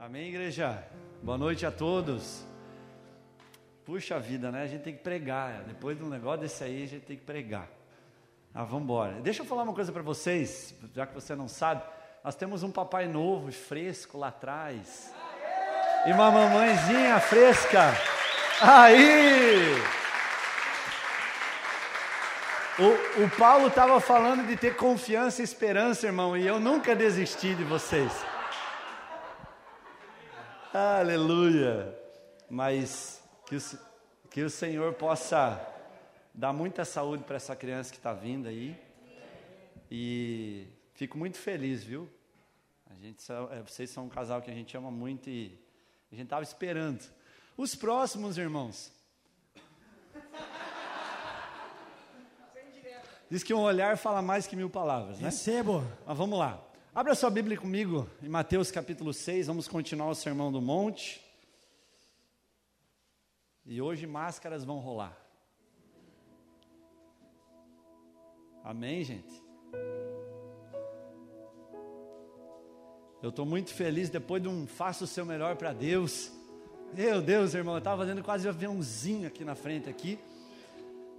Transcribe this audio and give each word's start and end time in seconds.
Amém, 0.00 0.28
igreja? 0.28 0.80
Boa 1.20 1.36
noite 1.36 1.66
a 1.66 1.72
todos. 1.72 2.46
Puxa 3.84 4.20
vida, 4.20 4.52
né? 4.52 4.62
A 4.62 4.66
gente 4.68 4.82
tem 4.82 4.94
que 4.94 5.02
pregar. 5.02 5.64
Depois 5.66 5.98
de 5.98 6.04
um 6.04 6.08
negócio 6.08 6.42
desse 6.42 6.62
aí, 6.62 6.84
a 6.84 6.86
gente 6.86 7.04
tem 7.04 7.16
que 7.16 7.24
pregar. 7.24 7.68
Ah, 8.54 8.62
vamos 8.62 8.84
embora. 8.84 9.14
Deixa 9.14 9.42
eu 9.42 9.46
falar 9.46 9.64
uma 9.64 9.74
coisa 9.74 9.90
para 9.90 10.00
vocês, 10.00 10.72
já 10.94 11.04
que 11.04 11.12
você 11.12 11.34
não 11.34 11.48
sabe. 11.48 11.82
Nós 12.22 12.36
temos 12.36 12.62
um 12.62 12.70
papai 12.70 13.08
novo, 13.08 13.50
fresco 13.50 14.16
lá 14.16 14.28
atrás. 14.28 15.12
E 16.06 16.12
uma 16.12 16.30
mamãezinha 16.30 17.18
fresca. 17.18 17.92
Aí! 18.62 19.74
O, 22.78 23.24
o 23.24 23.30
Paulo 23.36 23.66
estava 23.66 24.00
falando 24.00 24.46
de 24.46 24.56
ter 24.56 24.76
confiança 24.76 25.40
e 25.40 25.44
esperança, 25.44 26.06
irmão, 26.06 26.36
e 26.36 26.46
eu 26.46 26.60
nunca 26.60 26.94
desisti 26.94 27.52
de 27.52 27.64
vocês. 27.64 28.37
Aleluia! 30.72 31.98
Mas 32.50 33.22
que 33.46 33.56
o, 33.56 33.60
que 34.30 34.42
o 34.42 34.50
Senhor 34.50 34.92
possa 34.92 35.58
dar 36.34 36.52
muita 36.52 36.84
saúde 36.84 37.24
para 37.24 37.36
essa 37.36 37.56
criança 37.56 37.90
que 37.90 37.96
está 37.96 38.12
vindo 38.12 38.46
aí. 38.46 38.78
E 39.90 40.66
fico 40.92 41.16
muito 41.16 41.38
feliz, 41.38 41.82
viu? 41.82 42.06
A 42.90 42.94
gente, 42.96 43.24
é, 43.50 43.62
vocês 43.62 43.88
são 43.88 44.04
um 44.04 44.08
casal 44.10 44.42
que 44.42 44.50
a 44.50 44.54
gente 44.54 44.76
ama 44.76 44.90
muito 44.90 45.30
e 45.30 45.58
a 46.12 46.14
gente 46.14 46.24
estava 46.24 46.42
esperando. 46.42 47.02
Os 47.56 47.74
próximos, 47.74 48.36
irmãos. 48.36 48.92
Diz 53.30 53.42
que 53.42 53.54
um 53.54 53.60
olhar 53.60 53.96
fala 53.96 54.20
mais 54.20 54.46
que 54.46 54.54
mil 54.54 54.68
palavras, 54.68 55.18
né? 55.18 55.30
Recebo. 55.30 55.82
Mas 56.06 56.16
vamos 56.16 56.38
lá. 56.38 56.62
Abra 56.98 57.14
sua 57.14 57.30
Bíblia 57.30 57.56
comigo 57.56 58.10
em 58.20 58.28
Mateus 58.28 58.72
capítulo 58.72 59.14
6, 59.14 59.46
vamos 59.46 59.68
continuar 59.68 60.08
o 60.08 60.16
Sermão 60.16 60.50
do 60.50 60.60
Monte. 60.60 61.24
E 63.64 63.80
hoje 63.80 64.04
máscaras 64.04 64.64
vão 64.64 64.80
rolar. 64.80 65.16
Amém, 68.64 69.04
gente? 69.04 69.40
Eu 73.22 73.28
estou 73.28 73.46
muito 73.46 73.72
feliz 73.72 74.10
depois 74.10 74.42
de 74.42 74.48
um 74.48 74.66
faça 74.66 75.04
o 75.04 75.06
seu 75.06 75.24
melhor 75.24 75.54
para 75.54 75.72
Deus. 75.72 76.32
Meu 76.92 77.22
Deus, 77.22 77.54
irmão, 77.54 77.74
eu 77.74 77.78
estava 77.78 78.02
fazendo 78.02 78.24
quase 78.24 78.48
um 78.48 78.50
aviãozinho 78.50 79.28
aqui 79.28 79.44
na 79.44 79.54
frente 79.54 79.88
aqui. 79.88 80.18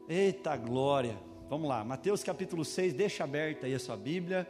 Eita 0.09 0.57
glória. 0.57 1.17
Vamos 1.47 1.69
lá, 1.69 1.85
Mateus 1.85 2.21
capítulo 2.21 2.65
6, 2.65 2.93
deixa 2.93 3.23
aberta 3.23 3.65
aí 3.65 3.73
a 3.73 3.79
sua 3.79 3.95
Bíblia. 3.95 4.45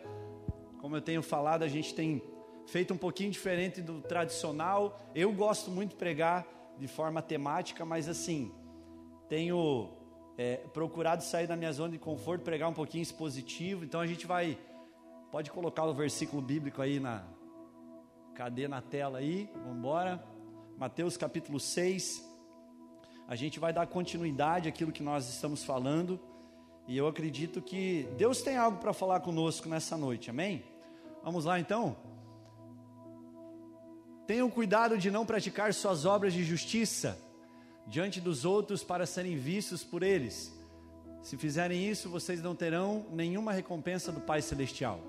Como 0.80 0.96
eu 0.96 1.02
tenho 1.02 1.22
falado, 1.22 1.64
a 1.64 1.68
gente 1.68 1.94
tem 1.94 2.24
feito 2.66 2.94
um 2.94 2.98
pouquinho 2.98 3.30
diferente 3.30 3.82
do 3.82 4.02
tradicional. 4.02 4.98
Eu 5.14 5.32
gosto 5.34 5.70
muito 5.70 5.92
de 5.92 5.96
pregar 5.98 6.48
de 6.78 6.88
forma 6.88 7.22
temática, 7.22 7.84
mas 7.84 8.08
assim, 8.08 8.52
tenho 9.28 9.90
é, 10.38 10.56
procurado 10.74 11.22
sair 11.22 11.48
da 11.48 11.58
minha 11.58 11.74
zona 11.74 11.92
de 11.92 12.00
conforto, 12.00 12.44
pregar 12.44 12.70
um 12.70 12.74
pouquinho 12.74 13.02
expositivo. 13.02 13.84
Então 13.84 14.00
a 14.00 14.08
gente 14.08 14.26
vai, 14.26 14.58
pode 15.30 15.52
colocar 15.52 15.84
o 15.84 15.94
versículo 15.94 16.42
bíblico 16.42 16.82
aí 16.82 16.98
na, 16.98 17.26
cadê 18.34 18.66
na 18.66 18.82
tela 18.82 19.18
aí? 19.18 19.50
Vamos 19.54 19.78
embora. 19.78 20.24
Mateus 20.78 21.18
capítulo 21.18 21.60
6. 21.60 22.26
A 23.28 23.36
gente 23.36 23.60
vai 23.60 23.74
dar 23.74 23.86
continuidade 23.86 24.70
àquilo 24.70 24.94
que 24.94 25.04
nós 25.04 25.28
estamos 25.28 25.62
falando. 25.62 26.18
E 26.90 26.98
eu 26.98 27.08
acredito 27.08 27.62
que 27.62 28.10
Deus 28.18 28.42
tem 28.42 28.58
algo 28.58 28.80
para 28.80 28.94
falar 28.94 29.20
conosco 29.20 29.70
nessa 29.70 29.96
noite, 29.96 30.32
amém? 30.32 30.64
Vamos 31.24 31.46
lá 31.46 31.60
então? 31.60 31.96
Tenham 34.26 34.50
cuidado 34.50 34.98
de 34.98 35.12
não 35.12 35.24
praticar 35.24 35.72
suas 35.72 36.04
obras 36.04 36.34
de 36.34 36.44
justiça 36.44 37.16
diante 37.86 38.20
dos 38.20 38.44
outros 38.44 38.84
para 38.84 39.06
serem 39.06 39.38
vistos 39.38 39.84
por 39.84 40.02
eles. 40.02 40.52
Se 41.22 41.38
fizerem 41.38 41.88
isso, 41.88 42.10
vocês 42.10 42.42
não 42.42 42.56
terão 42.56 43.06
nenhuma 43.12 43.52
recompensa 43.52 44.12
do 44.12 44.22
Pai 44.22 44.42
Celestial. 44.42 45.00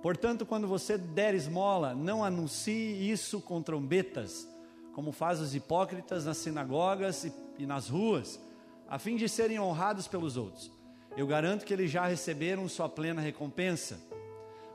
Portanto, 0.00 0.46
quando 0.46 0.66
você 0.66 0.96
der 0.96 1.34
esmola, 1.34 1.94
não 1.94 2.24
anuncie 2.24 3.10
isso 3.10 3.42
com 3.42 3.60
trombetas, 3.60 4.48
como 4.94 5.12
fazem 5.12 5.44
os 5.44 5.54
hipócritas 5.54 6.24
nas 6.24 6.38
sinagogas 6.38 7.24
e, 7.24 7.32
e 7.58 7.66
nas 7.66 7.90
ruas, 7.90 8.40
a 8.88 8.98
fim 8.98 9.14
de 9.14 9.28
serem 9.28 9.60
honrados 9.60 10.08
pelos 10.08 10.38
outros. 10.38 10.74
Eu 11.16 11.26
garanto 11.26 11.64
que 11.64 11.72
eles 11.72 11.90
já 11.90 12.06
receberam 12.06 12.68
sua 12.68 12.88
plena 12.88 13.22
recompensa. 13.22 13.98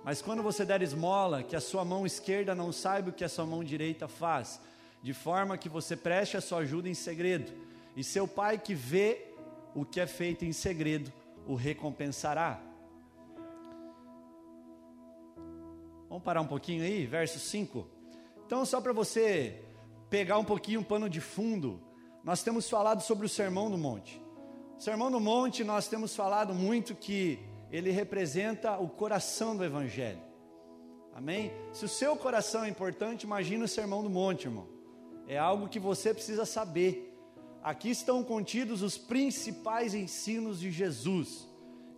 Mas 0.04 0.22
quando 0.22 0.42
você 0.42 0.66
der 0.66 0.82
esmola, 0.82 1.44
que 1.44 1.56
a 1.56 1.62
sua 1.62 1.86
mão 1.86 2.04
esquerda 2.04 2.56
não 2.56 2.72
saiba 2.72 3.12
o 3.12 3.14
que 3.14 3.24
a 3.24 3.30
sua 3.30 3.46
mão 3.46 3.64
direita 3.64 4.08
faz, 4.08 4.60
de 5.04 5.14
forma 5.14 5.58
que 5.58 5.70
você 5.70 5.96
preste 5.96 6.36
a 6.36 6.42
sua 6.42 6.60
ajuda 6.60 6.90
em 6.90 6.96
segredo, 6.96 7.52
e 7.96 8.04
seu 8.04 8.28
pai 8.28 8.58
que 8.58 8.74
vê 8.74 9.28
o 9.76 9.86
que 9.86 10.00
é 10.00 10.08
feito 10.08 10.44
em 10.44 10.52
segredo 10.52 11.14
o 11.48 11.54
recompensará. 11.54 12.60
Vamos 16.10 16.24
parar 16.24 16.42
um 16.42 16.48
pouquinho 16.48 16.84
aí, 16.84 17.06
verso 17.06 17.40
5. 17.40 17.88
Então, 18.46 18.66
só 18.66 18.82
para 18.82 18.92
você 18.92 19.62
pegar 20.10 20.38
um 20.40 20.44
pouquinho 20.44 20.82
o 20.82 20.86
pano 20.86 21.10
de 21.10 21.22
fundo, 21.22 21.80
nós 22.24 22.44
temos 22.44 22.70
falado 22.70 23.02
sobre 23.02 23.26
o 23.26 23.30
Sermão 23.30 23.70
do 23.70 23.78
Monte. 23.78 24.22
Sermão 24.82 25.12
do 25.12 25.20
Monte, 25.20 25.64
nós 25.64 25.88
temos 25.88 26.16
falado 26.16 26.56
muito 26.56 26.96
que 26.96 27.38
ele 27.72 27.92
representa 27.92 28.80
o 28.80 28.90
coração 28.90 29.56
do 29.56 29.64
Evangelho. 29.64 30.20
Amém? 31.14 31.52
Se 31.72 31.86
o 31.86 31.88
seu 31.88 32.16
coração 32.16 32.64
é 32.64 32.70
importante, 32.70 33.22
imagine 33.22 33.64
o 33.64 33.68
Sermão 33.68 34.02
do 34.02 34.10
Monte, 34.10 34.46
irmão. 34.46 34.68
É 35.28 35.38
algo 35.38 35.70
que 35.70 35.80
você 35.80 36.16
precisa 36.16 36.48
saber. 36.48 37.16
Aqui 37.62 37.92
estão 37.92 38.24
contidos 38.24 38.82
os 38.82 38.98
principais 38.98 39.94
ensinos 39.94 40.60
de 40.60 40.72
Jesus. 40.72 41.48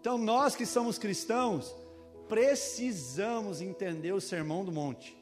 Então, 0.01 0.17
nós 0.17 0.53
que 0.53 0.65
somos 0.65 0.97
cristãos, 0.97 1.73
precisamos 2.27 3.61
entender 3.61 4.11
o 4.11 4.19
Sermão 4.19 4.65
do 4.65 4.73
Monte. 4.73 5.15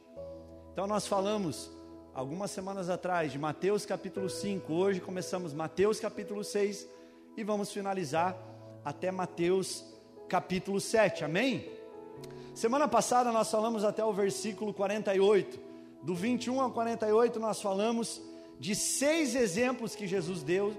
Então, 0.73 0.87
nós 0.87 1.05
falamos 1.05 1.69
algumas 2.11 2.49
semanas 2.49 2.89
atrás 2.89 3.31
de 3.31 3.37
Mateus 3.37 3.85
capítulo 3.85 4.31
5, 4.31 4.73
hoje 4.73 4.99
começamos 4.99 5.53
Mateus 5.53 5.99
capítulo 5.99 6.43
6 6.43 7.00
e 7.35 7.43
vamos 7.43 7.71
finalizar 7.71 8.37
até 8.83 9.11
Mateus 9.11 9.85
capítulo 10.27 10.79
7, 10.79 11.23
amém? 11.23 11.69
Semana 12.53 12.87
passada 12.87 13.31
nós 13.31 13.49
falamos 13.49 13.83
até 13.83 14.03
o 14.03 14.13
versículo 14.13 14.73
48, 14.73 15.59
do 16.03 16.13
21 16.13 16.59
ao 16.59 16.71
48 16.71 17.39
nós 17.39 17.61
falamos 17.61 18.21
de 18.59 18.75
seis 18.75 19.35
exemplos 19.35 19.95
que 19.95 20.05
Jesus 20.05 20.43
deu 20.43 20.75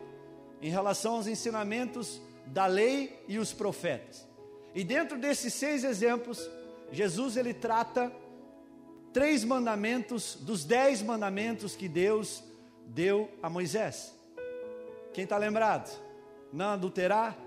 em 0.61 0.71
relação 0.71 1.15
aos 1.15 1.27
ensinamentos 1.27 2.21
da 2.47 2.67
lei 2.67 3.25
e 3.27 3.39
os 3.39 3.53
profetas. 3.53 4.27
E 4.75 4.85
dentro 4.85 5.19
desses 5.19 5.55
seis 5.55 5.85
exemplos, 5.85 6.49
Jesus 6.91 7.37
ele 7.37 7.55
trata 7.55 8.13
três 9.13 9.45
mandamentos 9.45 10.37
dos 10.41 10.65
dez 10.65 11.03
mandamentos 11.03 11.75
que 11.75 11.89
Deus 11.89 12.43
deu 12.87 13.31
a 13.43 13.51
Moisés. 13.51 14.15
Quem 15.13 15.25
está 15.25 15.37
lembrado? 15.37 16.12
Não 16.53 16.71
adulterar, 16.71 17.39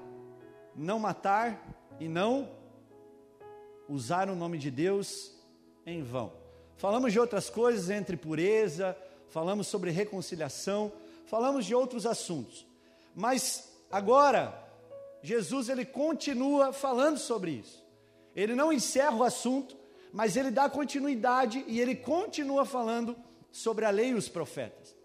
não 0.76 1.00
matar 1.00 1.64
e 2.00 2.08
não 2.08 2.50
usar 3.88 4.30
o 4.30 4.36
nome 4.36 4.58
de 4.58 4.72
Deus 4.72 5.32
em 5.86 6.02
vão. 6.02 6.34
Falamos 6.78 7.14
de 7.14 7.20
outras 7.20 7.50
coisas 7.50 7.90
entre 7.90 8.18
pureza, 8.18 8.98
falamos 9.30 9.68
sobre 9.68 9.92
reconciliação, 9.92 10.92
falamos 11.26 11.66
de 11.66 11.76
outros 11.76 12.06
assuntos. 12.06 12.66
Mas 13.16 13.72
agora 13.92 14.62
Jesus 15.22 15.70
ele 15.70 15.86
continua 15.86 16.74
falando 16.74 17.18
sobre 17.18 17.52
isso. 17.52 17.84
Ele 18.36 18.54
não 18.54 18.74
encerra 18.74 19.16
o 19.16 19.24
assunto, 19.24 19.78
mas 20.12 20.36
ele 20.36 20.52
dá 20.52 20.70
continuidade 20.70 21.64
e 21.68 21.80
ele 21.80 21.96
continua 21.96 22.66
falando 22.66 23.16
sobre 23.52 23.86
a 23.86 23.90
lei 23.90 24.10
e 24.10 24.14
os 24.14 24.28
profetas. 24.28 24.96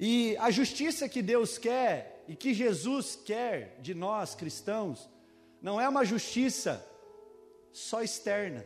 E 0.00 0.36
a 0.38 0.50
justiça 0.50 1.08
que 1.08 1.20
Deus 1.20 1.58
quer 1.58 2.11
e 2.28 2.36
que 2.36 2.54
Jesus 2.54 3.16
quer 3.16 3.78
de 3.80 3.94
nós 3.94 4.34
cristãos 4.34 5.08
não 5.60 5.80
é 5.80 5.88
uma 5.88 6.04
justiça 6.04 6.84
só 7.72 8.02
externa. 8.02 8.64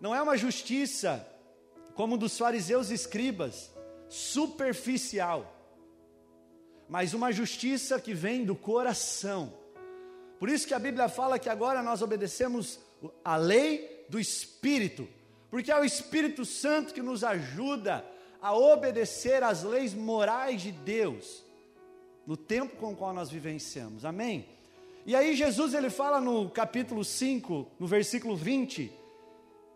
Não 0.00 0.14
é 0.14 0.20
uma 0.20 0.36
justiça 0.36 1.26
como 1.94 2.16
dos 2.16 2.36
fariseus 2.36 2.90
e 2.90 2.94
escribas, 2.94 3.70
superficial. 4.08 5.56
Mas 6.88 7.14
uma 7.14 7.30
justiça 7.30 8.00
que 8.00 8.12
vem 8.12 8.44
do 8.44 8.56
coração. 8.56 9.52
Por 10.38 10.48
isso 10.48 10.66
que 10.66 10.74
a 10.74 10.78
Bíblia 10.78 11.08
fala 11.08 11.38
que 11.38 11.48
agora 11.48 11.82
nós 11.82 12.02
obedecemos 12.02 12.80
a 13.24 13.36
lei 13.36 14.06
do 14.08 14.18
Espírito, 14.18 15.08
porque 15.50 15.70
é 15.70 15.78
o 15.78 15.84
Espírito 15.84 16.44
Santo 16.44 16.94
que 16.94 17.02
nos 17.02 17.22
ajuda 17.22 18.04
a 18.40 18.56
obedecer 18.56 19.42
às 19.42 19.62
leis 19.62 19.94
morais 19.94 20.62
de 20.62 20.72
Deus 20.72 21.44
no 22.30 22.36
tempo 22.36 22.76
com 22.76 22.92
o 22.92 22.96
qual 22.96 23.12
nós 23.12 23.28
vivenciamos. 23.28 24.04
Amém? 24.04 24.48
E 25.04 25.16
aí 25.16 25.34
Jesus 25.34 25.74
ele 25.74 25.90
fala 25.90 26.20
no 26.20 26.48
capítulo 26.48 27.04
5, 27.04 27.66
no 27.76 27.88
versículo 27.88 28.36
20, 28.36 28.92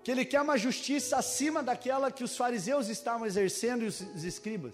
que 0.05 0.11
ele 0.12 0.25
quer 0.25 0.41
uma 0.41 0.56
justiça 0.56 1.17
acima 1.17 1.65
daquela 1.65 2.12
que 2.12 2.23
os 2.23 2.37
fariseus 2.37 2.87
estavam 2.87 3.27
exercendo 3.27 3.83
e 3.83 3.89
os 3.89 4.23
escribas. 4.23 4.73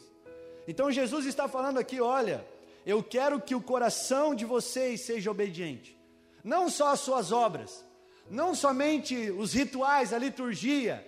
Então 0.68 0.92
Jesus 0.92 1.24
está 1.24 1.48
falando 1.48 1.78
aqui: 1.78 2.02
olha, 2.02 2.46
eu 2.84 3.02
quero 3.02 3.40
que 3.40 3.54
o 3.54 3.62
coração 3.62 4.34
de 4.34 4.44
vocês 4.44 5.00
seja 5.00 5.30
obediente, 5.30 5.98
não 6.44 6.68
só 6.68 6.88
as 6.88 7.00
suas 7.00 7.32
obras, 7.32 7.82
não 8.28 8.54
somente 8.54 9.30
os 9.30 9.54
rituais, 9.54 10.12
a 10.12 10.18
liturgia, 10.18 11.02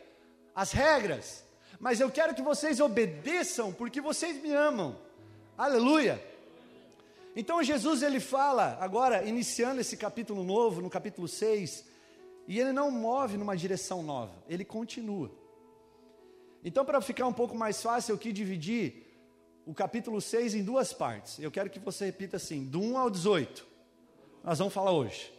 as 0.55 0.73
regras, 0.73 1.45
mas 1.79 2.01
eu 2.01 2.11
quero 2.11 2.35
que 2.35 2.41
vocês 2.41 2.81
obedeçam 2.81 3.75
porque 3.75 4.01
vocês 4.01 4.43
me 4.43 4.55
amam. 4.55 4.97
Aleluia. 5.59 6.32
Então 7.35 7.63
Jesus 7.63 8.03
ele 8.03 8.21
fala, 8.21 8.77
agora 8.81 9.25
iniciando 9.25 9.81
esse 9.81 9.97
capítulo 9.97 10.45
novo, 10.45 10.81
no 10.81 10.91
capítulo 10.91 11.27
6, 11.27 11.85
e 12.47 12.59
ele 12.61 12.73
não 12.73 12.91
move 12.91 13.37
numa 13.37 13.57
direção 13.57 14.03
nova, 14.03 14.35
ele 14.49 14.65
continua. 14.65 15.31
Então, 16.65 16.85
para 16.85 17.01
ficar 17.01 17.27
um 17.27 17.33
pouco 17.33 17.57
mais 17.57 17.83
fácil, 17.83 18.13
eu 18.13 18.19
quis 18.19 18.33
dividir 18.33 19.13
o 19.67 19.75
capítulo 19.75 20.21
6 20.21 20.55
em 20.55 20.63
duas 20.63 20.93
partes. 20.93 21.39
Eu 21.41 21.51
quero 21.51 21.69
que 21.69 21.81
você 21.81 22.07
repita 22.07 22.37
assim, 22.37 22.65
do 22.65 22.81
1 22.81 22.99
ao 22.99 23.11
18. 23.11 23.67
Nós 24.45 24.59
vamos 24.59 24.73
falar 24.73 24.93
hoje. 24.93 25.33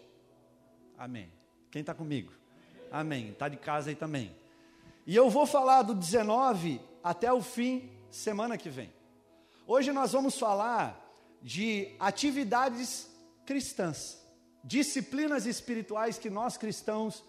Amém. 0.97 1.31
Quem 1.71 1.79
está 1.79 1.93
comigo? 1.93 2.33
Amém. 2.91 3.29
Está 3.29 3.47
de 3.47 3.57
casa 3.57 3.89
aí 3.89 3.95
também. 3.95 4.35
E 5.07 5.15
eu 5.15 5.29
vou 5.29 5.45
falar 5.45 5.81
do 5.83 5.93
19 5.93 6.81
até 7.01 7.31
o 7.31 7.41
fim, 7.41 7.89
semana 8.09 8.57
que 8.57 8.69
vem. 8.69 8.93
Hoje 9.65 9.93
nós 9.93 10.11
vamos 10.11 10.37
falar 10.37 11.02
de 11.43 11.93
atividades 11.99 13.07
cristãs 13.45 14.23
disciplinas 14.63 15.45
espirituais 15.45 16.17
que 16.17 16.29
nós 16.29 16.57
cristãos 16.57 17.23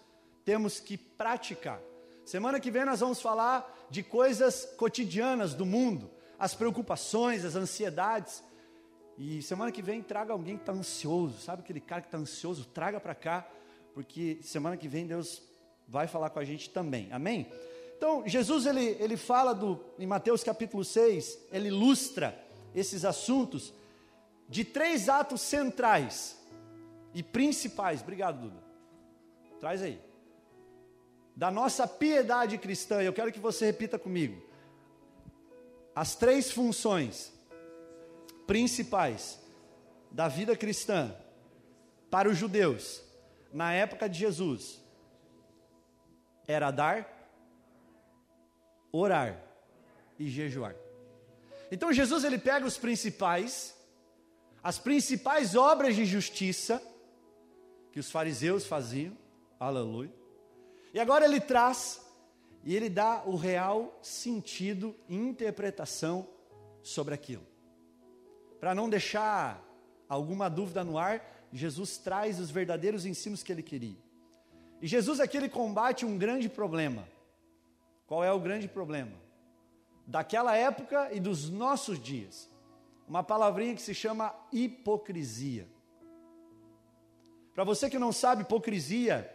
temos 0.45 0.79
que 0.79 0.97
praticar. 0.97 1.81
Semana 2.23 2.59
que 2.59 2.71
vem 2.71 2.85
nós 2.85 3.01
vamos 3.01 3.21
falar 3.21 3.87
de 3.89 4.01
coisas 4.01 4.65
cotidianas 4.77 5.53
do 5.53 5.65
mundo, 5.65 6.09
as 6.39 6.55
preocupações, 6.55 7.43
as 7.43 7.55
ansiedades. 7.55 8.43
E 9.17 9.41
semana 9.41 9.71
que 9.71 9.81
vem 9.81 10.01
traga 10.01 10.33
alguém 10.33 10.55
que 10.55 10.63
está 10.63 10.71
ansioso, 10.71 11.39
sabe 11.39 11.61
aquele 11.61 11.81
cara 11.81 12.01
que 12.01 12.07
está 12.07 12.17
ansioso? 12.17 12.65
Traga 12.65 12.99
para 12.99 13.13
cá, 13.13 13.47
porque 13.93 14.39
semana 14.41 14.77
que 14.77 14.87
vem 14.87 15.05
Deus 15.05 15.41
vai 15.87 16.07
falar 16.07 16.29
com 16.29 16.39
a 16.39 16.45
gente 16.45 16.69
também, 16.69 17.11
amém? 17.11 17.51
Então, 17.97 18.27
Jesus 18.27 18.65
ele, 18.65 18.97
ele 18.99 19.15
fala 19.15 19.53
do, 19.53 19.79
em 19.97 20.07
Mateus 20.07 20.43
capítulo 20.43 20.83
6, 20.83 21.47
ele 21.51 21.67
ilustra 21.67 22.37
esses 22.73 23.05
assuntos 23.05 23.73
de 24.47 24.63
três 24.63 25.09
atos 25.09 25.41
centrais 25.41 26.37
e 27.13 27.23
principais. 27.23 28.01
Obrigado, 28.01 28.41
Duda. 28.41 28.63
Traz 29.59 29.81
aí. 29.81 30.01
Da 31.35 31.51
nossa 31.51 31.87
piedade 31.87 32.57
cristã, 32.57 33.01
eu 33.01 33.11
quero 33.11 33.31
que 33.31 33.39
você 33.39 33.65
repita 33.65 33.99
comigo. 33.99 34.41
As 35.93 36.15
três 36.15 36.51
funções 36.51 37.33
principais 38.47 39.39
da 40.11 40.27
vida 40.27 40.55
cristã 40.55 41.15
para 42.09 42.29
os 42.29 42.37
judeus 42.37 43.01
na 43.51 43.73
época 43.73 44.07
de 44.07 44.19
Jesus 44.19 44.81
era 46.47 46.71
dar, 46.71 47.29
orar 48.91 49.41
e 50.17 50.29
jejuar. 50.29 50.75
Então 51.71 51.91
Jesus 51.91 52.23
ele 52.23 52.37
pega 52.37 52.65
os 52.65 52.77
principais, 52.77 53.74
as 54.65 54.79
principais 54.79 55.53
obras 55.53 55.95
de 55.95 56.05
justiça 56.05 56.81
que 57.91 57.99
os 57.99 58.09
fariseus 58.09 58.65
faziam, 58.65 59.15
aleluia. 59.59 60.11
E 60.91 60.99
agora 60.99 61.23
ele 61.23 61.39
traz 61.39 62.03
e 62.63 62.75
ele 62.75 62.89
dá 62.89 63.21
o 63.27 63.35
real 63.35 63.95
sentido 64.01 64.95
e 65.07 65.15
interpretação 65.15 66.27
sobre 66.81 67.13
aquilo. 67.13 67.45
Para 68.59 68.73
não 68.73 68.89
deixar 68.89 69.63
alguma 70.09 70.49
dúvida 70.49 70.83
no 70.83 70.97
ar, 70.97 71.47
Jesus 71.53 71.99
traz 71.99 72.39
os 72.39 72.49
verdadeiros 72.49 73.05
ensinos 73.05 73.43
que 73.43 73.51
ele 73.51 73.61
queria. 73.61 73.99
E 74.81 74.87
Jesus 74.87 75.19
aqui 75.19 75.37
ele 75.37 75.47
combate 75.47 76.07
um 76.07 76.17
grande 76.17 76.49
problema. 76.49 77.07
Qual 78.07 78.23
é 78.23 78.31
o 78.31 78.39
grande 78.39 78.67
problema? 78.67 79.13
Daquela 80.07 80.57
época 80.57 81.13
e 81.13 81.19
dos 81.19 81.51
nossos 81.51 81.99
dias. 81.99 82.49
Uma 83.07 83.23
palavrinha 83.23 83.75
que 83.75 83.81
se 83.81 83.93
chama 83.93 84.33
hipocrisia. 84.51 85.67
Para 87.53 87.63
você 87.63 87.89
que 87.89 87.99
não 87.99 88.11
sabe, 88.11 88.41
hipocrisia, 88.41 89.31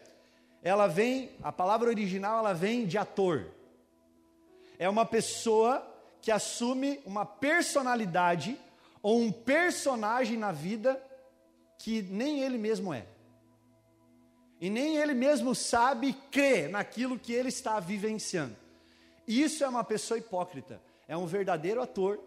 ela 0.62 0.86
vem, 0.86 1.30
a 1.42 1.50
palavra 1.50 1.88
original 1.88 2.38
ela 2.38 2.52
vem 2.52 2.86
de 2.86 2.98
ator. 2.98 3.46
É 4.78 4.88
uma 4.88 5.06
pessoa 5.06 5.86
que 6.20 6.30
assume 6.30 7.00
uma 7.06 7.24
personalidade 7.24 8.58
ou 9.02 9.18
um 9.20 9.32
personagem 9.32 10.36
na 10.36 10.52
vida 10.52 11.02
que 11.78 12.02
nem 12.02 12.40
ele 12.40 12.58
mesmo 12.58 12.92
é. 12.92 13.06
E 14.60 14.68
nem 14.68 14.98
ele 14.98 15.14
mesmo 15.14 15.54
sabe 15.54 16.12
crer 16.30 16.68
naquilo 16.68 17.18
que 17.18 17.32
ele 17.32 17.48
está 17.48 17.80
vivenciando. 17.80 18.54
Isso 19.26 19.64
é 19.64 19.68
uma 19.68 19.82
pessoa 19.82 20.18
hipócrita. 20.18 20.82
É 21.08 21.16
um 21.16 21.26
verdadeiro 21.26 21.80
ator 21.80 22.20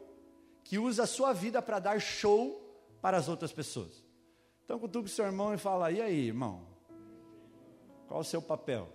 que 0.63 0.77
usa 0.79 1.03
a 1.03 1.07
sua 1.07 1.33
vida 1.33 1.61
para 1.61 1.79
dar 1.79 1.99
show 1.99 2.59
para 3.01 3.17
as 3.17 3.27
outras 3.27 3.51
pessoas. 3.51 4.03
Então 4.63 4.79
cutuca 4.79 5.05
o 5.05 5.09
seu 5.09 5.25
irmão 5.25 5.53
e 5.53 5.57
fala: 5.57 5.91
E 5.91 6.01
aí, 6.01 6.27
irmão? 6.27 6.65
Qual 8.07 8.21
o 8.21 8.23
seu 8.23 8.41
papel? 8.41 8.89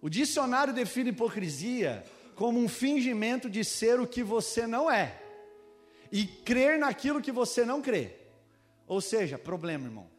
O 0.00 0.08
dicionário 0.08 0.74
define 0.74 1.10
hipocrisia 1.10 2.04
como 2.34 2.58
um 2.58 2.68
fingimento 2.68 3.48
de 3.48 3.64
ser 3.64 4.00
o 4.00 4.06
que 4.06 4.22
você 4.22 4.66
não 4.66 4.90
é 4.90 5.20
e 6.10 6.26
crer 6.26 6.78
naquilo 6.78 7.20
que 7.20 7.32
você 7.32 7.64
não 7.64 7.80
crê. 7.80 8.14
Ou 8.86 9.00
seja, 9.00 9.38
problema, 9.38 9.86
irmão. 9.86 10.10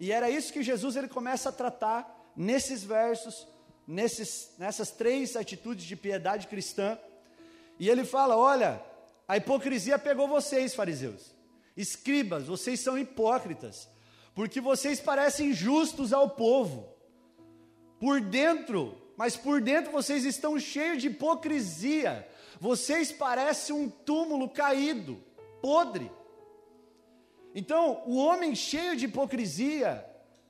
E 0.00 0.10
era 0.10 0.28
isso 0.28 0.52
que 0.52 0.62
Jesus 0.62 0.96
ele 0.96 1.08
começa 1.08 1.50
a 1.50 1.52
tratar 1.52 2.32
nesses 2.36 2.82
versos, 2.82 3.46
nesses, 3.86 4.52
nessas 4.58 4.90
três 4.90 5.36
atitudes 5.36 5.84
de 5.84 5.94
piedade 5.94 6.48
cristã. 6.48 6.98
E 7.78 7.88
ele 7.88 8.04
fala: 8.04 8.36
Olha, 8.36 8.82
a 9.26 9.36
hipocrisia 9.36 9.98
pegou 9.98 10.28
vocês, 10.28 10.74
fariseus. 10.74 11.34
Escribas, 11.76 12.44
vocês 12.44 12.80
são 12.80 12.98
hipócritas, 12.98 13.88
porque 14.34 14.60
vocês 14.60 15.00
parecem 15.00 15.52
justos 15.52 16.12
ao 16.12 16.30
povo. 16.30 16.88
Por 17.98 18.20
dentro, 18.20 18.96
mas 19.16 19.36
por 19.36 19.60
dentro 19.60 19.92
vocês 19.92 20.24
estão 20.24 20.58
cheios 20.58 21.00
de 21.00 21.08
hipocrisia. 21.08 22.28
Vocês 22.60 23.10
parecem 23.10 23.74
um 23.74 23.88
túmulo 23.88 24.48
caído, 24.48 25.22
podre. 25.60 26.10
Então, 27.54 28.02
o 28.06 28.16
homem 28.16 28.54
cheio 28.54 28.96
de 28.96 29.06
hipocrisia, 29.06 30.04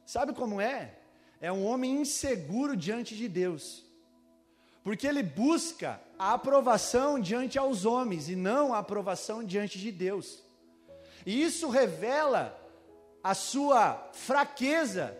sabe 0.07 0.33
como 0.33 0.61
é? 0.61 0.99
É 1.41 1.51
um 1.51 1.65
homem 1.65 2.01
inseguro 2.01 2.77
diante 2.77 3.17
de 3.17 3.29
Deus. 3.29 3.85
Porque 4.83 5.07
ele 5.07 5.23
busca 5.23 6.01
a 6.19 6.35
aprovação 6.35 7.19
diante 7.19 7.59
aos 7.59 7.85
homens 7.85 8.29
e 8.29 8.37
não 8.37 8.75
a 8.75 8.79
aprovação 8.79 9.45
diante 9.45 9.79
de 9.79 9.93
Deus. 9.93 10.43
E 11.25 11.43
isso 11.43 11.69
revela 11.69 12.59
a 13.23 13.35
sua 13.35 14.11
fraqueza 14.13 15.17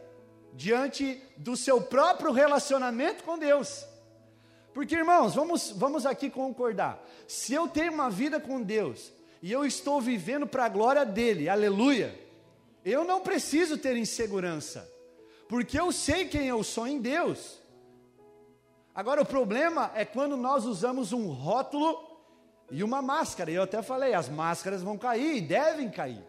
diante 0.53 1.23
do 1.37 1.57
seu 1.57 1.81
próprio 1.81 2.33
relacionamento 2.33 3.23
com 3.25 3.39
Deus. 3.39 3.87
Porque, 4.75 4.95
irmãos, 4.95 5.35
vamos, 5.35 5.71
vamos 5.71 6.07
aqui 6.07 6.31
concordar. 6.31 7.03
Se 7.29 7.55
eu 7.55 7.69
tenho 7.69 7.93
uma 7.93 8.11
vida 8.11 8.41
com 8.41 8.61
Deus 8.61 9.13
e 9.43 9.53
eu 9.53 9.65
estou 9.65 10.01
vivendo 10.01 10.47
para 10.47 10.65
a 10.65 10.69
glória 10.69 11.05
dele, 11.05 11.49
aleluia, 11.49 12.19
eu 12.85 13.05
não 13.05 13.21
preciso 13.21 13.79
ter 13.79 13.97
insegurança, 13.97 14.91
porque 15.49 15.79
eu 15.79 15.93
sei 15.93 16.27
quem 16.27 16.47
eu 16.47 16.65
sou 16.65 16.87
em 16.87 17.01
Deus. 17.01 17.62
Agora, 18.95 19.23
o 19.23 19.27
problema 19.27 19.91
é 19.95 20.05
quando 20.05 20.37
nós 20.37 20.67
usamos 20.67 21.13
um 21.13 21.29
rótulo 21.29 22.13
e 22.71 22.83
uma 22.85 23.01
máscara. 23.01 23.51
E 23.51 23.55
eu 23.55 23.63
até 23.63 23.83
falei, 23.83 24.13
as 24.13 24.29
máscaras 24.29 24.83
vão 24.83 24.99
cair, 24.99 25.41
devem 25.41 25.91
cair. 25.91 26.25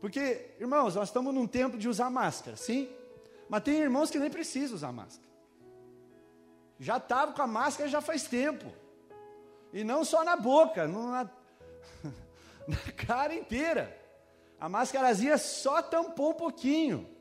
Porque, 0.00 0.54
irmãos, 0.60 0.94
nós 0.94 1.08
estamos 1.08 1.32
num 1.32 1.46
tempo 1.46 1.78
de 1.78 1.88
usar 1.88 2.10
máscara, 2.10 2.56
sim? 2.56 2.90
Mas 3.48 3.62
tem 3.62 3.76
irmãos 3.76 4.10
que 4.10 4.18
nem 4.18 4.30
precisam 4.30 4.76
usar 4.76 4.92
máscara. 4.92 5.26
Já 6.78 6.98
estavam 6.98 7.34
com 7.34 7.42
a 7.42 7.46
máscara 7.46 7.88
já 7.88 8.02
faz 8.02 8.24
tempo. 8.24 8.66
E 9.72 9.82
não 9.82 10.04
só 10.04 10.22
na 10.22 10.36
boca, 10.36 10.86
na, 10.86 11.30
na 12.68 12.92
cara 12.94 13.34
inteira. 13.34 13.98
A 14.60 14.68
máscarazinha 14.68 15.38
só 15.38 15.80
tampou 15.80 16.30
um 16.30 16.34
pouquinho. 16.34 17.13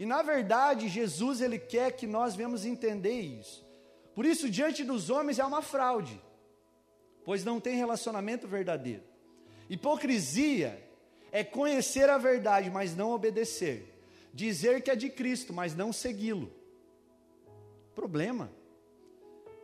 E 0.00 0.04
na 0.04 0.20
verdade, 0.20 0.88
Jesus 0.88 1.40
ele 1.40 1.60
quer 1.60 1.92
que 1.92 2.08
nós 2.08 2.34
venhamos 2.34 2.64
entender 2.64 3.20
isso. 3.20 3.64
Por 4.16 4.26
isso, 4.26 4.50
diante 4.50 4.82
dos 4.82 5.10
homens 5.10 5.38
é 5.38 5.44
uma 5.44 5.62
fraude 5.62 6.20
pois 7.24 7.44
não 7.44 7.60
tem 7.60 7.76
relacionamento 7.76 8.48
verdadeiro. 8.48 9.02
Hipocrisia 9.68 10.84
é 11.30 11.44
conhecer 11.44 12.10
a 12.10 12.18
verdade, 12.18 12.70
mas 12.70 12.96
não 12.96 13.12
obedecer. 13.12 13.86
dizer 14.32 14.82
que 14.82 14.90
é 14.90 14.96
de 14.96 15.10
Cristo, 15.10 15.52
mas 15.52 15.74
não 15.74 15.92
segui-lo. 15.92 16.52
Problema. 17.94 18.50